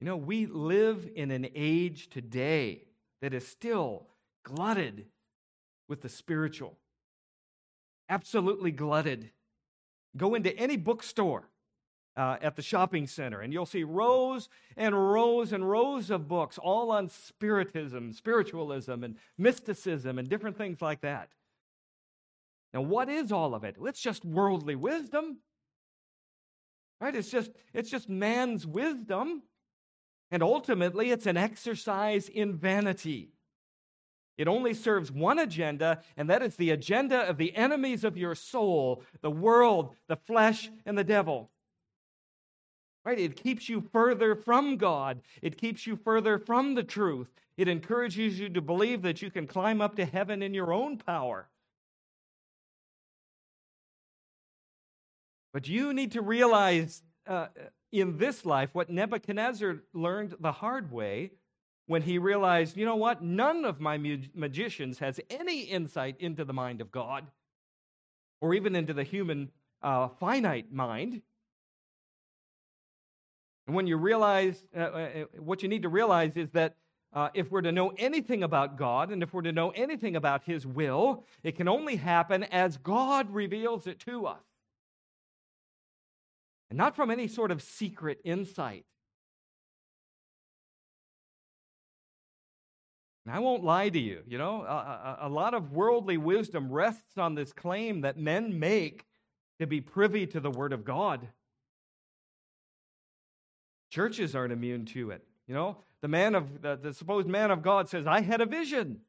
[0.02, 2.84] You know, we live in an age today
[3.22, 4.08] that is still
[4.44, 5.06] glutted
[5.88, 6.78] with the spiritual.
[8.10, 9.32] Absolutely glutted.
[10.18, 11.48] Go into any bookstore
[12.18, 16.58] uh, at the shopping center, and you'll see rows and rows and rows of books,
[16.58, 21.30] all on spiritism, spiritualism, and mysticism, and different things like that.
[22.74, 23.76] Now, what is all of it?
[23.82, 25.38] It's just worldly wisdom.
[27.00, 27.16] Right?
[27.16, 29.44] It's just, it's just man's wisdom
[30.32, 33.34] and ultimately, it's an exercise in vanity.
[34.38, 38.34] It only serves one agenda, and that is the agenda of the enemies of your
[38.34, 41.52] soul the world, the flesh, and the devil.
[43.04, 43.20] Right?
[43.20, 47.30] It keeps you further from God, it keeps you further from the truth.
[47.58, 50.98] It encourages you to believe that you can climb up to heaven in your own
[50.98, 51.48] power.
[55.54, 57.48] But you need to realize uh,
[57.92, 61.32] in this life what Nebuchadnezzar learned the hard way
[61.88, 63.98] when he realized, you know what, none of my
[64.34, 67.26] magicians has any insight into the mind of God
[68.40, 69.50] or even into the human
[69.82, 71.22] uh, finite mind.
[73.68, 76.76] And when you realize, uh, uh, uh what you need to realize is that
[77.14, 80.44] uh, if we're to know anything about God and if we're to know anything about
[80.44, 84.51] His will, it can only happen as God reveals it to us
[86.72, 88.86] and not from any sort of secret insight.
[93.26, 97.18] And I won't lie to you, you know, a, a, lot of worldly wisdom rests
[97.18, 99.06] on this claim that men make
[99.60, 101.28] to be privy to the Word of God.
[103.90, 105.24] Churches aren't immune to it.
[105.48, 108.46] You know, the man of the, the supposed man of God says, I had a
[108.46, 109.02] vision.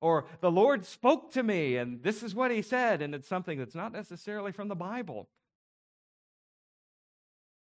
[0.00, 3.58] Or the Lord spoke to me, and this is what he said, and it's something
[3.58, 5.28] that's not necessarily from the Bible.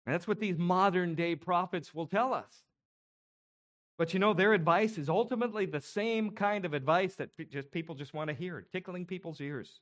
[0.05, 2.63] And that's what these modern day prophets will tell us.
[3.97, 7.93] But you know, their advice is ultimately the same kind of advice that just people
[7.93, 9.79] just want to hear, tickling people's ears.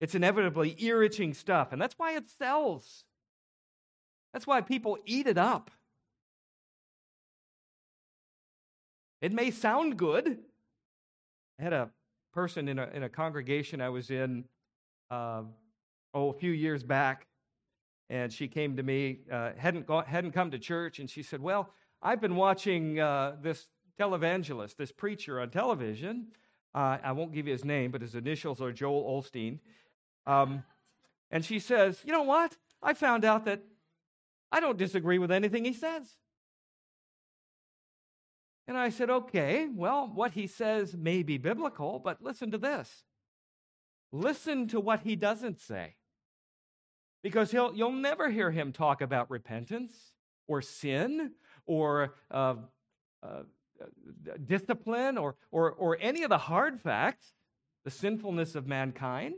[0.00, 3.04] It's inevitably ear itching stuff, and that's why it sells.
[4.32, 5.70] That's why people eat it up.
[9.20, 10.38] It may sound good.
[11.58, 11.90] I had a
[12.32, 14.44] person in a, in a congregation I was in,
[15.10, 15.42] uh,
[16.14, 17.26] oh, a few years back,
[18.10, 21.70] and she came to me, uh, hadn't, hadn't come to church, and she said, Well,
[22.02, 26.26] I've been watching uh, this televangelist, this preacher on television.
[26.74, 29.60] Uh, I won't give you his name, but his initials are Joel Osteen.
[30.26, 30.64] Um,
[31.30, 32.56] And she says, You know what?
[32.82, 33.62] I found out that
[34.50, 36.16] I don't disagree with anything he says.
[38.66, 43.04] And I said, Okay, well, what he says may be biblical, but listen to this.
[44.10, 45.94] Listen to what he doesn't say.
[47.22, 49.92] Because he'll, you'll never hear him talk about repentance
[50.48, 51.32] or sin
[51.66, 52.54] or uh,
[53.22, 53.42] uh,
[54.46, 57.32] discipline or, or, or any of the hard facts,
[57.84, 59.34] the sinfulness of mankind.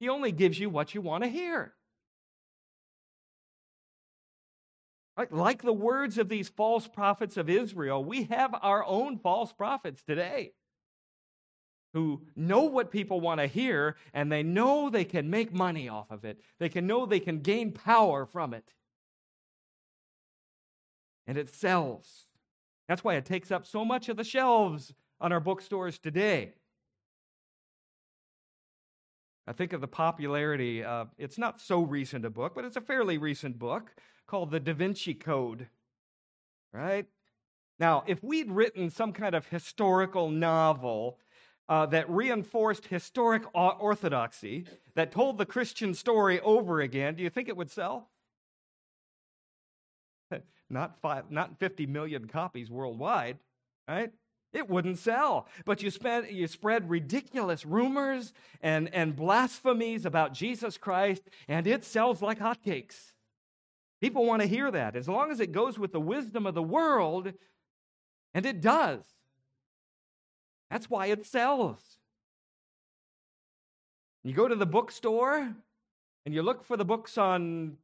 [0.00, 1.74] He only gives you what you want to hear.
[5.16, 5.32] Right?
[5.32, 10.02] Like the words of these false prophets of Israel, we have our own false prophets
[10.02, 10.52] today
[11.94, 16.10] who know what people want to hear and they know they can make money off
[16.10, 16.40] of it.
[16.58, 18.72] They can know they can gain power from it.
[21.26, 22.26] And it sells.
[22.88, 26.52] That's why it takes up so much of the shelves on our bookstores today.
[29.46, 30.84] I think of the popularity.
[31.18, 33.94] It's not so recent a book, but it's a fairly recent book
[34.26, 35.68] called The Da Vinci Code.
[36.72, 37.06] Right?
[37.78, 41.18] Now, if we'd written some kind of historical novel
[41.68, 44.64] uh, that reinforced historic orthodoxy,
[44.94, 48.08] that told the Christian story over again, do you think it would sell?
[50.70, 53.38] not, five, not 50 million copies worldwide,
[53.88, 54.12] right?
[54.52, 55.48] It wouldn't sell.
[55.64, 55.90] But you,
[56.30, 63.12] you spread ridiculous rumors and, and blasphemies about Jesus Christ, and it sells like hotcakes.
[64.00, 64.94] People want to hear that.
[64.94, 67.32] As long as it goes with the wisdom of the world,
[68.34, 69.02] and it does.
[70.70, 71.80] That's why it sells.
[74.24, 75.54] You go to the bookstore
[76.24, 77.76] and you look for the books on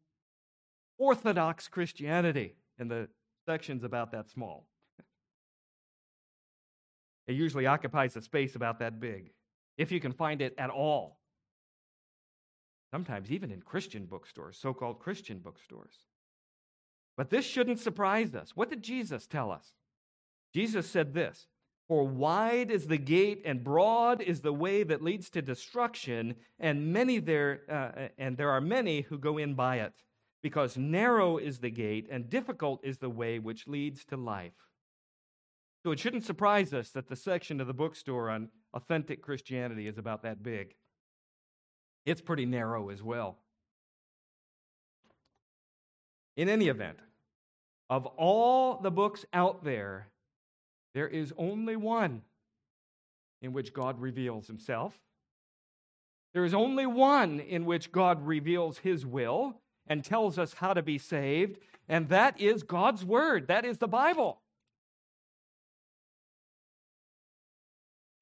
[0.99, 3.09] Orthodox Christianity, and the
[3.47, 4.66] section's about that small.
[7.26, 9.30] It usually occupies a space about that big,
[9.78, 11.18] if you can find it at all.
[12.91, 15.95] Sometimes even in Christian bookstores, so called Christian bookstores.
[17.16, 18.51] But this shouldn't surprise us.
[18.55, 19.66] What did Jesus tell us?
[20.53, 21.47] Jesus said this
[21.93, 26.90] For wide is the gate and broad is the way that leads to destruction, and
[26.90, 29.93] many there uh, and there are many who go in by it,
[30.43, 34.55] because narrow is the gate and difficult is the way which leads to life.
[35.82, 39.99] So it shouldn't surprise us that the section of the bookstore on authentic Christianity is
[39.99, 40.74] about that big.
[42.07, 43.36] It's pretty narrow as well.
[46.38, 47.01] In any event,
[47.90, 50.09] of all the books out there,
[50.95, 52.22] there is only one
[53.40, 54.95] in which God reveals himself.
[56.32, 60.82] There is only one in which God reveals his will and tells us how to
[60.82, 63.49] be saved, and that is God's Word.
[63.49, 64.40] That is the Bible.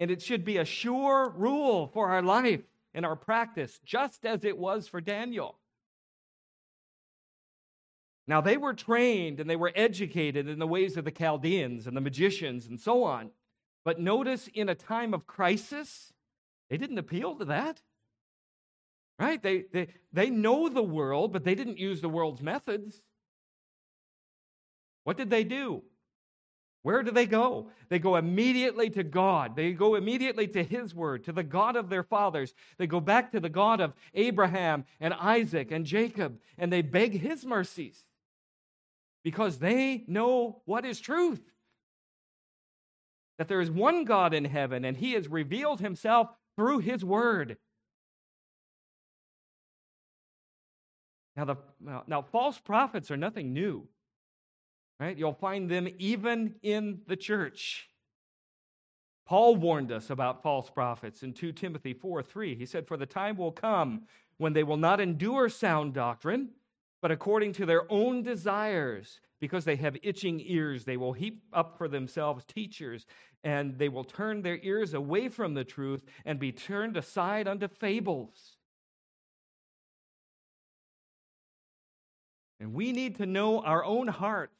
[0.00, 2.62] And it should be a sure rule for our life
[2.94, 5.58] and our practice, just as it was for Daniel.
[8.26, 11.96] Now, they were trained and they were educated in the ways of the Chaldeans and
[11.96, 13.30] the magicians and so on.
[13.84, 16.12] But notice in a time of crisis,
[16.68, 17.80] they didn't appeal to that.
[19.18, 19.42] Right?
[19.42, 23.02] They, they, they know the world, but they didn't use the world's methods.
[25.04, 25.82] What did they do?
[26.82, 27.70] Where do they go?
[27.90, 29.56] They go immediately to God.
[29.56, 32.54] They go immediately to His Word, to the God of their fathers.
[32.78, 37.20] They go back to the God of Abraham and Isaac and Jacob, and they beg
[37.20, 38.06] His mercies
[39.22, 41.42] because they know what is truth.
[43.38, 47.56] That there is one God in heaven, and He has revealed Himself through His Word.
[51.36, 51.56] Now, the,
[52.06, 53.88] now, false prophets are nothing new.
[54.98, 55.16] Right?
[55.16, 57.88] You'll find them even in the church.
[59.26, 62.56] Paul warned us about false prophets in 2 Timothy 4 3.
[62.56, 64.02] He said, For the time will come
[64.36, 66.50] when they will not endure sound doctrine,
[67.02, 71.78] but according to their own desires, because they have itching ears, they will heap up
[71.78, 73.06] for themselves teachers,
[73.42, 77.68] and they will turn their ears away from the truth and be turned aside unto
[77.68, 78.56] fables.
[82.60, 84.52] And we need to know our own hearts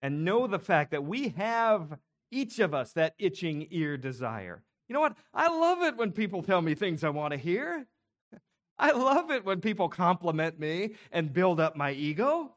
[0.00, 1.98] and know the fact that we have,
[2.30, 4.62] each of us, that itching ear desire.
[4.88, 5.16] You know what?
[5.34, 7.86] I love it when people tell me things I want to hear.
[8.78, 12.54] I love it when people compliment me and build up my ego.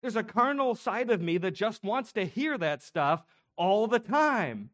[0.00, 3.22] There's a carnal side of me that just wants to hear that stuff
[3.56, 4.70] all the time,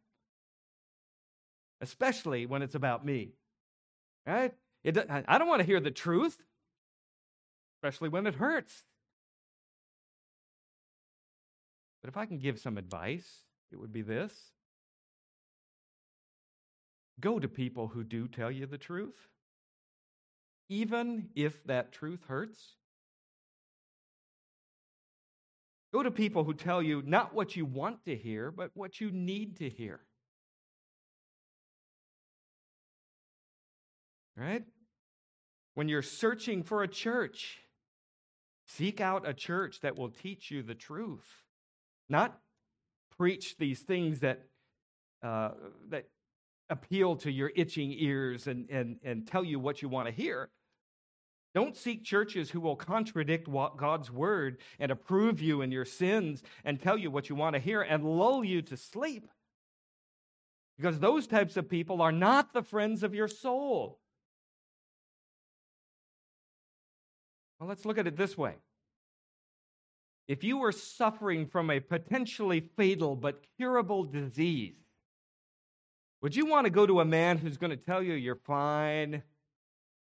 [1.81, 3.33] especially when it's about me.
[4.25, 4.55] Right?
[4.85, 6.39] It, I don't want to hear the truth,
[7.79, 8.85] especially when it hurts.
[12.03, 13.29] But if I can give some advice,
[13.73, 14.33] it would be this
[17.19, 19.17] go to people who do tell you the truth.
[20.69, 22.77] Even if that truth hurts?
[25.93, 29.11] Go to people who tell you not what you want to hear, but what you
[29.11, 30.01] need to hear.
[34.37, 34.65] Right?
[35.75, 37.59] When you're searching for a church,
[38.67, 41.27] seek out a church that will teach you the truth,
[42.09, 42.39] not
[43.17, 44.43] preach these things that,
[45.23, 45.51] uh,
[45.89, 46.05] that
[46.69, 50.51] appeal to your itching ears and, and, and tell you what you want to hear.
[51.57, 53.49] Don't seek churches who will contradict
[53.79, 57.59] God's word and approve you in your sins and tell you what you want to
[57.59, 59.27] hear and lull you to sleep.
[60.77, 63.99] Because those types of people are not the friends of your soul.
[67.59, 68.57] Well, let's look at it this way.
[70.29, 74.77] If you were suffering from a potentially fatal but curable disease,
[76.21, 79.23] would you want to go to a man who's going to tell you you're fine?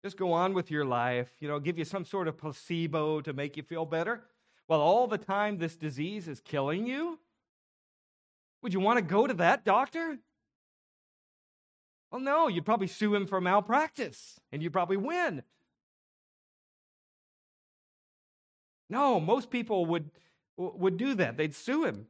[0.03, 3.33] Just go on with your life, you know, give you some sort of placebo to
[3.33, 4.23] make you feel better?
[4.67, 7.19] Well, all the time this disease is killing you?
[8.63, 10.17] Would you want to go to that doctor?
[12.11, 15.43] Well, no, you'd probably sue him for malpractice and you'd probably win.
[18.89, 20.09] No, most people would,
[20.57, 21.37] would do that.
[21.37, 22.07] They'd sue him.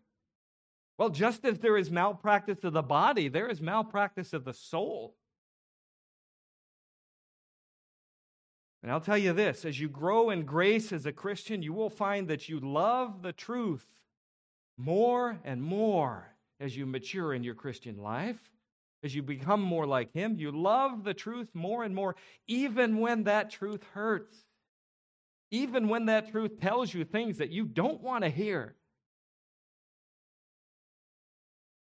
[0.97, 5.15] Well, just as there is malpractice of the body, there is malpractice of the soul.
[8.83, 11.89] And I'll tell you this as you grow in grace as a Christian, you will
[11.89, 13.85] find that you love the truth
[14.77, 18.39] more and more as you mature in your Christian life.
[19.03, 22.15] As you become more like Him, you love the truth more and more,
[22.47, 24.37] even when that truth hurts.
[25.49, 28.75] Even when that truth tells you things that you don't want to hear.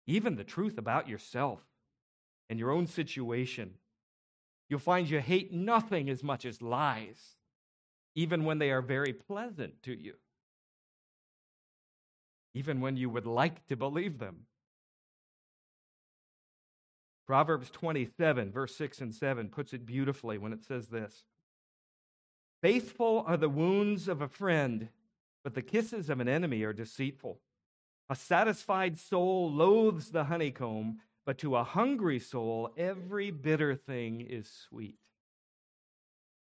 [0.07, 1.59] even the truth about yourself
[2.49, 3.73] and your own situation.
[4.69, 7.35] You'll find you hate nothing as much as lies,
[8.15, 10.15] even when they are very pleasant to you,
[12.53, 14.45] even when you would like to believe them.
[17.25, 21.25] Proverbs 27, verse 6 and 7, puts it beautifully when it says this
[22.61, 24.89] Faithful are the wounds of a friend,
[25.43, 27.39] but the kisses of an enemy are deceitful.
[28.09, 34.49] A satisfied soul loathes the honeycomb, but to a hungry soul, every bitter thing is
[34.69, 34.95] sweet.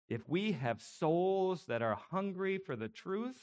[0.08, 3.38] If we have souls that are hungry for the truth,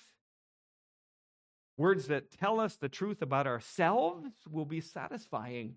[1.77, 5.75] words that tell us the truth about ourselves will be satisfying.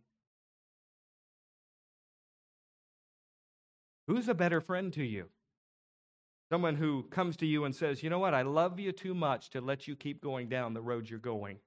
[4.06, 5.26] Who's a better friend to you?
[6.50, 8.32] Someone who comes to you and says, You know what?
[8.32, 11.58] I love you too much to let you keep going down the road you're going.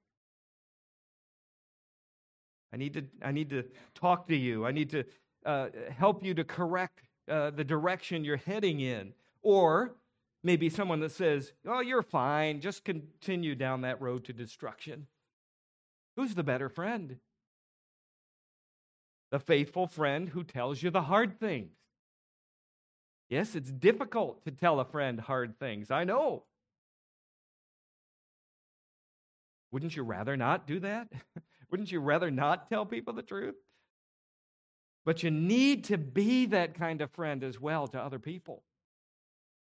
[2.75, 3.63] I need to, I need to
[3.93, 4.65] talk to you.
[4.65, 5.05] I need to
[5.45, 5.67] uh,
[5.97, 6.99] help you to correct
[7.31, 9.13] uh, the direction you're heading in.
[9.41, 9.95] Or
[10.43, 12.59] maybe someone that says, Oh, you're fine.
[12.59, 15.07] Just continue down that road to destruction.
[16.17, 17.15] Who's the better friend?
[19.31, 21.71] The faithful friend who tells you the hard things.
[23.29, 25.91] Yes, it's difficult to tell a friend hard things.
[25.91, 26.43] I know.
[29.71, 31.07] Wouldn't you rather not do that?
[31.75, 33.55] Wouldn't you rather not tell people the truth?
[35.05, 38.63] But you need to be that kind of friend as well to other people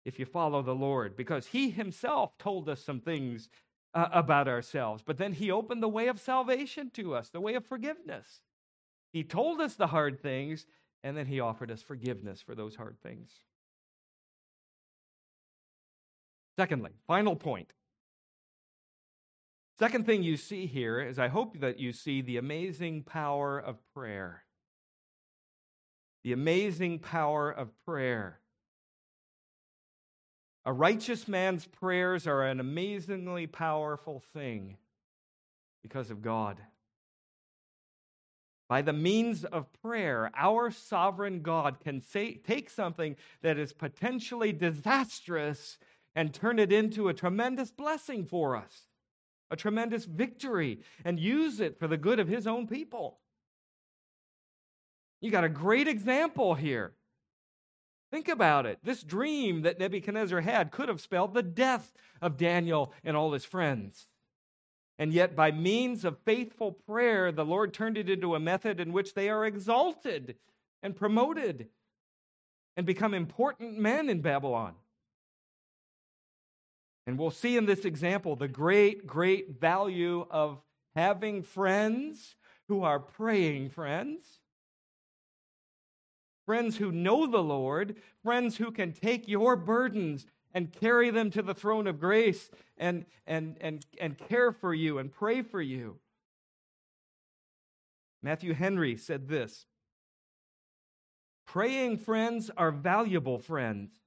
[0.04, 3.48] if you follow the Lord, because He Himself told us some things
[3.94, 7.54] uh, about ourselves, but then He opened the way of salvation to us, the way
[7.54, 8.42] of forgiveness.
[9.14, 10.66] He told us the hard things,
[11.06, 13.32] and then He offered us forgiveness for those hard things.
[16.58, 17.72] Secondly, final point
[19.82, 23.78] Second thing you see here is I hope that you see the amazing power of
[23.96, 24.44] prayer.
[26.24, 28.42] The amazing power of prayer.
[30.66, 34.78] A righteous man's prayers are an amazingly powerful thing
[35.82, 36.60] because of God.
[38.70, 44.52] By the means of prayer, our sovereign God can say, take something that is potentially
[44.52, 45.80] disastrous
[46.16, 48.86] and turn it into a tremendous blessing for us
[49.52, 53.20] a tremendous victory and use it for the good of his own people.
[55.20, 56.94] You got a great example here.
[58.10, 58.80] Think about it.
[58.84, 63.46] This dream that Nebuchadnezzar had could have spelled the death of Daniel and all his
[63.46, 64.08] friends.
[64.98, 68.92] And yet, by means of faithful prayer, the Lord turned it into a method in
[68.92, 70.36] which they are exalted
[70.84, 71.68] and promoted
[72.76, 74.76] and become important men in Babylon.
[77.12, 80.62] And we'll see in this example the great, great value of
[80.96, 82.38] having friends
[82.70, 84.40] who are praying friends.
[86.46, 91.42] friends who know the Lord, friends who can take your burdens and carry them to
[91.42, 95.98] the throne of grace and, and, and, and care for you and pray for you.
[98.24, 99.66] Matthew Henry said this
[101.46, 104.01] Praying friends are valuable friends.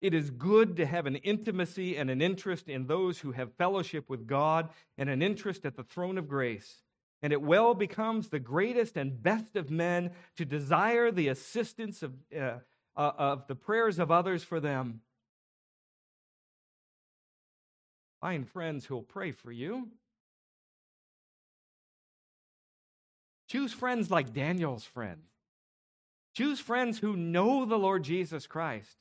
[0.00, 4.08] It is good to have an intimacy and an interest in those who have fellowship
[4.08, 6.82] with God and an interest at the throne of grace.
[7.20, 12.12] And it well becomes the greatest and best of men to desire the assistance of,
[12.34, 12.58] uh,
[12.96, 15.00] uh, of the prayers of others for them.
[18.20, 19.88] Find friends who'll pray for you.
[23.48, 25.22] Choose friends like Daniel's friend.
[26.34, 28.96] Choose friends who know the Lord Jesus Christ,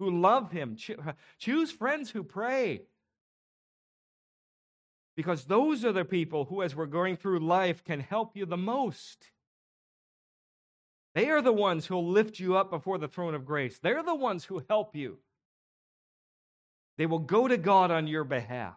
[0.00, 0.76] who love him.
[0.88, 2.82] Uh, choose friends who pray.
[5.14, 8.56] Because those are the people who, as we're going through life, can help you the
[8.56, 9.26] most.
[11.14, 13.78] They are the ones who'll lift you up before the throne of grace.
[13.78, 15.18] They're the ones who help you.
[16.96, 18.76] They will go to God on your behalf.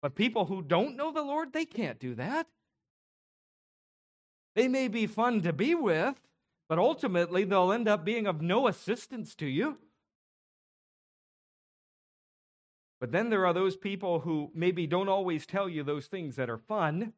[0.00, 2.46] But people who don't know the Lord, they can't do that.
[4.54, 6.14] They may be fun to be with,
[6.68, 9.78] but ultimately they'll end up being of no assistance to you.
[13.00, 16.48] But then there are those people who maybe don't always tell you those things that
[16.48, 17.12] are fun,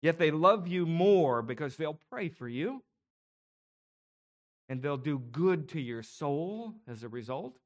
[0.00, 2.82] yet they love you more because they'll pray for you
[4.68, 7.58] and they'll do good to your soul as a result.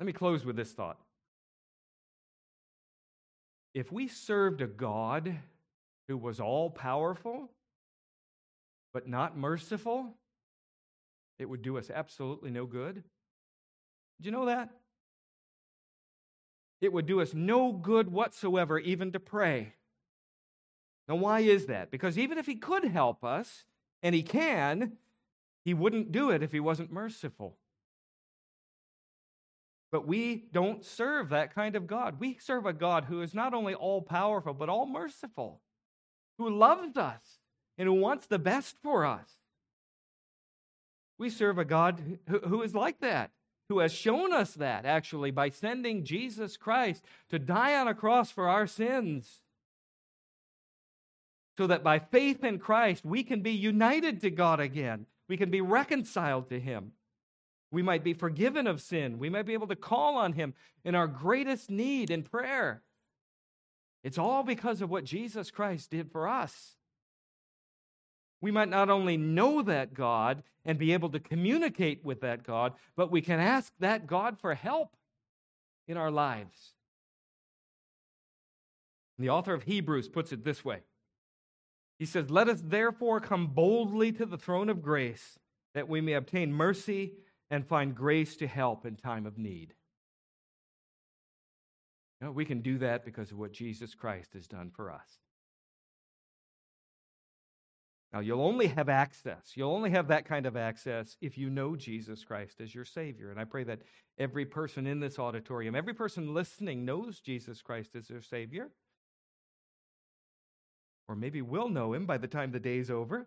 [0.00, 0.98] Let me close with this thought.
[3.74, 5.36] If we served a God
[6.08, 7.50] who was all powerful,
[8.92, 10.14] but not merciful,
[11.38, 13.02] it would do us absolutely no good.
[14.18, 14.70] Did you know that?
[16.80, 19.74] It would do us no good whatsoever even to pray.
[21.08, 21.90] Now, why is that?
[21.90, 23.64] Because even if He could help us,
[24.02, 24.92] and He can,
[25.64, 27.56] He wouldn't do it if He wasn't merciful.
[29.90, 32.18] But we don't serve that kind of God.
[32.18, 35.60] We serve a God who is not only all powerful, but all merciful,
[36.38, 37.38] who loves us
[37.76, 39.28] and who wants the best for us.
[41.22, 43.30] We serve a God who, who is like that,
[43.68, 48.32] who has shown us that actually by sending Jesus Christ to die on a cross
[48.32, 49.40] for our sins.
[51.56, 55.06] So that by faith in Christ, we can be united to God again.
[55.28, 56.90] We can be reconciled to Him.
[57.70, 59.20] We might be forgiven of sin.
[59.20, 60.54] We might be able to call on Him
[60.84, 62.82] in our greatest need in prayer.
[64.02, 66.74] It's all because of what Jesus Christ did for us
[68.42, 72.74] we might not only know that God and be able to communicate with that God,
[72.96, 74.96] but we can ask that God for help
[75.86, 76.74] in our lives.
[79.18, 80.80] The author of Hebrews puts it this way
[82.00, 85.38] He says, Let us therefore come boldly to the throne of grace,
[85.74, 87.12] that we may obtain mercy
[87.48, 89.74] and find grace to help in time of need.
[92.20, 95.18] You know, we can do that because of what Jesus Christ has done for us.
[98.12, 99.52] Now, you'll only have access.
[99.54, 103.30] You'll only have that kind of access if you know Jesus Christ as your Savior.
[103.30, 103.80] And I pray that
[104.18, 108.68] every person in this auditorium, every person listening, knows Jesus Christ as their Savior.
[111.08, 113.26] Or maybe will know Him by the time the day's over.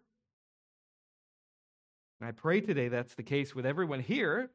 [2.19, 4.51] And I pray today that's the case with everyone here.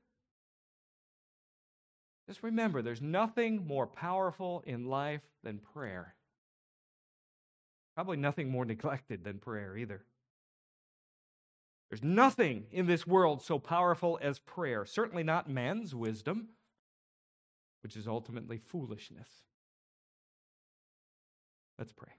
[2.29, 6.15] Just remember, there's nothing more powerful in life than prayer.
[7.97, 10.05] Probably nothing more neglected than prayer either.
[11.91, 16.51] There's nothing in this world so powerful as prayer, certainly not man's wisdom,
[17.83, 19.29] which is ultimately foolishness.
[21.79, 22.13] Let's pray.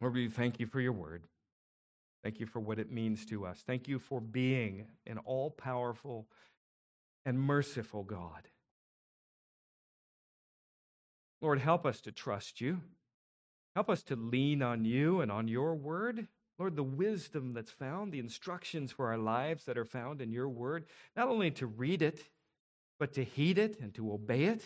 [0.00, 1.24] Lord, we thank you for your word.
[2.22, 3.62] Thank you for what it means to us.
[3.66, 6.28] Thank you for being an all powerful
[7.26, 8.48] and merciful God.
[11.40, 12.80] Lord, help us to trust you.
[13.74, 16.28] Help us to lean on you and on your word.
[16.58, 20.48] Lord, the wisdom that's found, the instructions for our lives that are found in your
[20.48, 20.86] word,
[21.16, 22.24] not only to read it,
[22.98, 24.64] but to heed it and to obey it,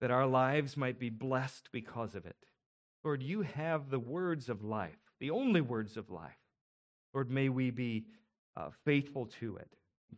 [0.00, 2.36] that our lives might be blessed because of it.
[3.04, 6.36] Lord, you have the words of life, the only words of life.
[7.14, 8.06] Lord, may we be
[8.56, 9.70] uh, faithful to it,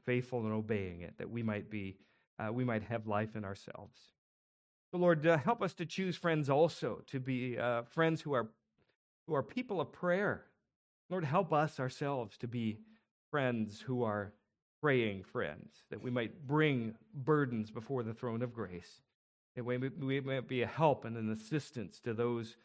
[0.06, 1.98] faithful in obeying it, that we might be,
[2.38, 3.98] uh, we might have life in ourselves.
[4.90, 8.48] So, Lord, uh, help us to choose friends also, to be uh, friends who are,
[9.26, 10.44] who are people of prayer,
[11.10, 12.78] Lord, help us ourselves to be
[13.30, 14.32] friends who are
[14.80, 19.00] praying friends, that we might bring burdens before the throne of grace,
[19.56, 22.56] that we, we might be a help and an assistance to those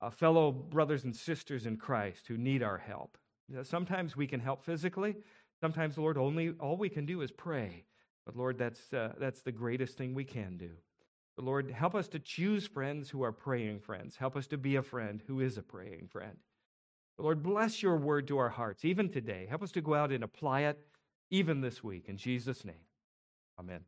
[0.00, 3.18] uh, fellow brothers and sisters in Christ who need our help.
[3.48, 5.16] You know, sometimes we can help physically.
[5.60, 7.84] Sometimes, Lord, only all we can do is pray.
[8.24, 10.70] But Lord, that's, uh, that's the greatest thing we can do.
[11.36, 14.16] But Lord, help us to choose friends who are praying friends.
[14.16, 16.36] Help us to be a friend who is a praying friend.
[17.18, 19.46] Lord, bless your word to our hearts, even today.
[19.48, 20.78] Help us to go out and apply it
[21.30, 22.04] even this week.
[22.08, 22.74] In Jesus' name,
[23.58, 23.80] amen.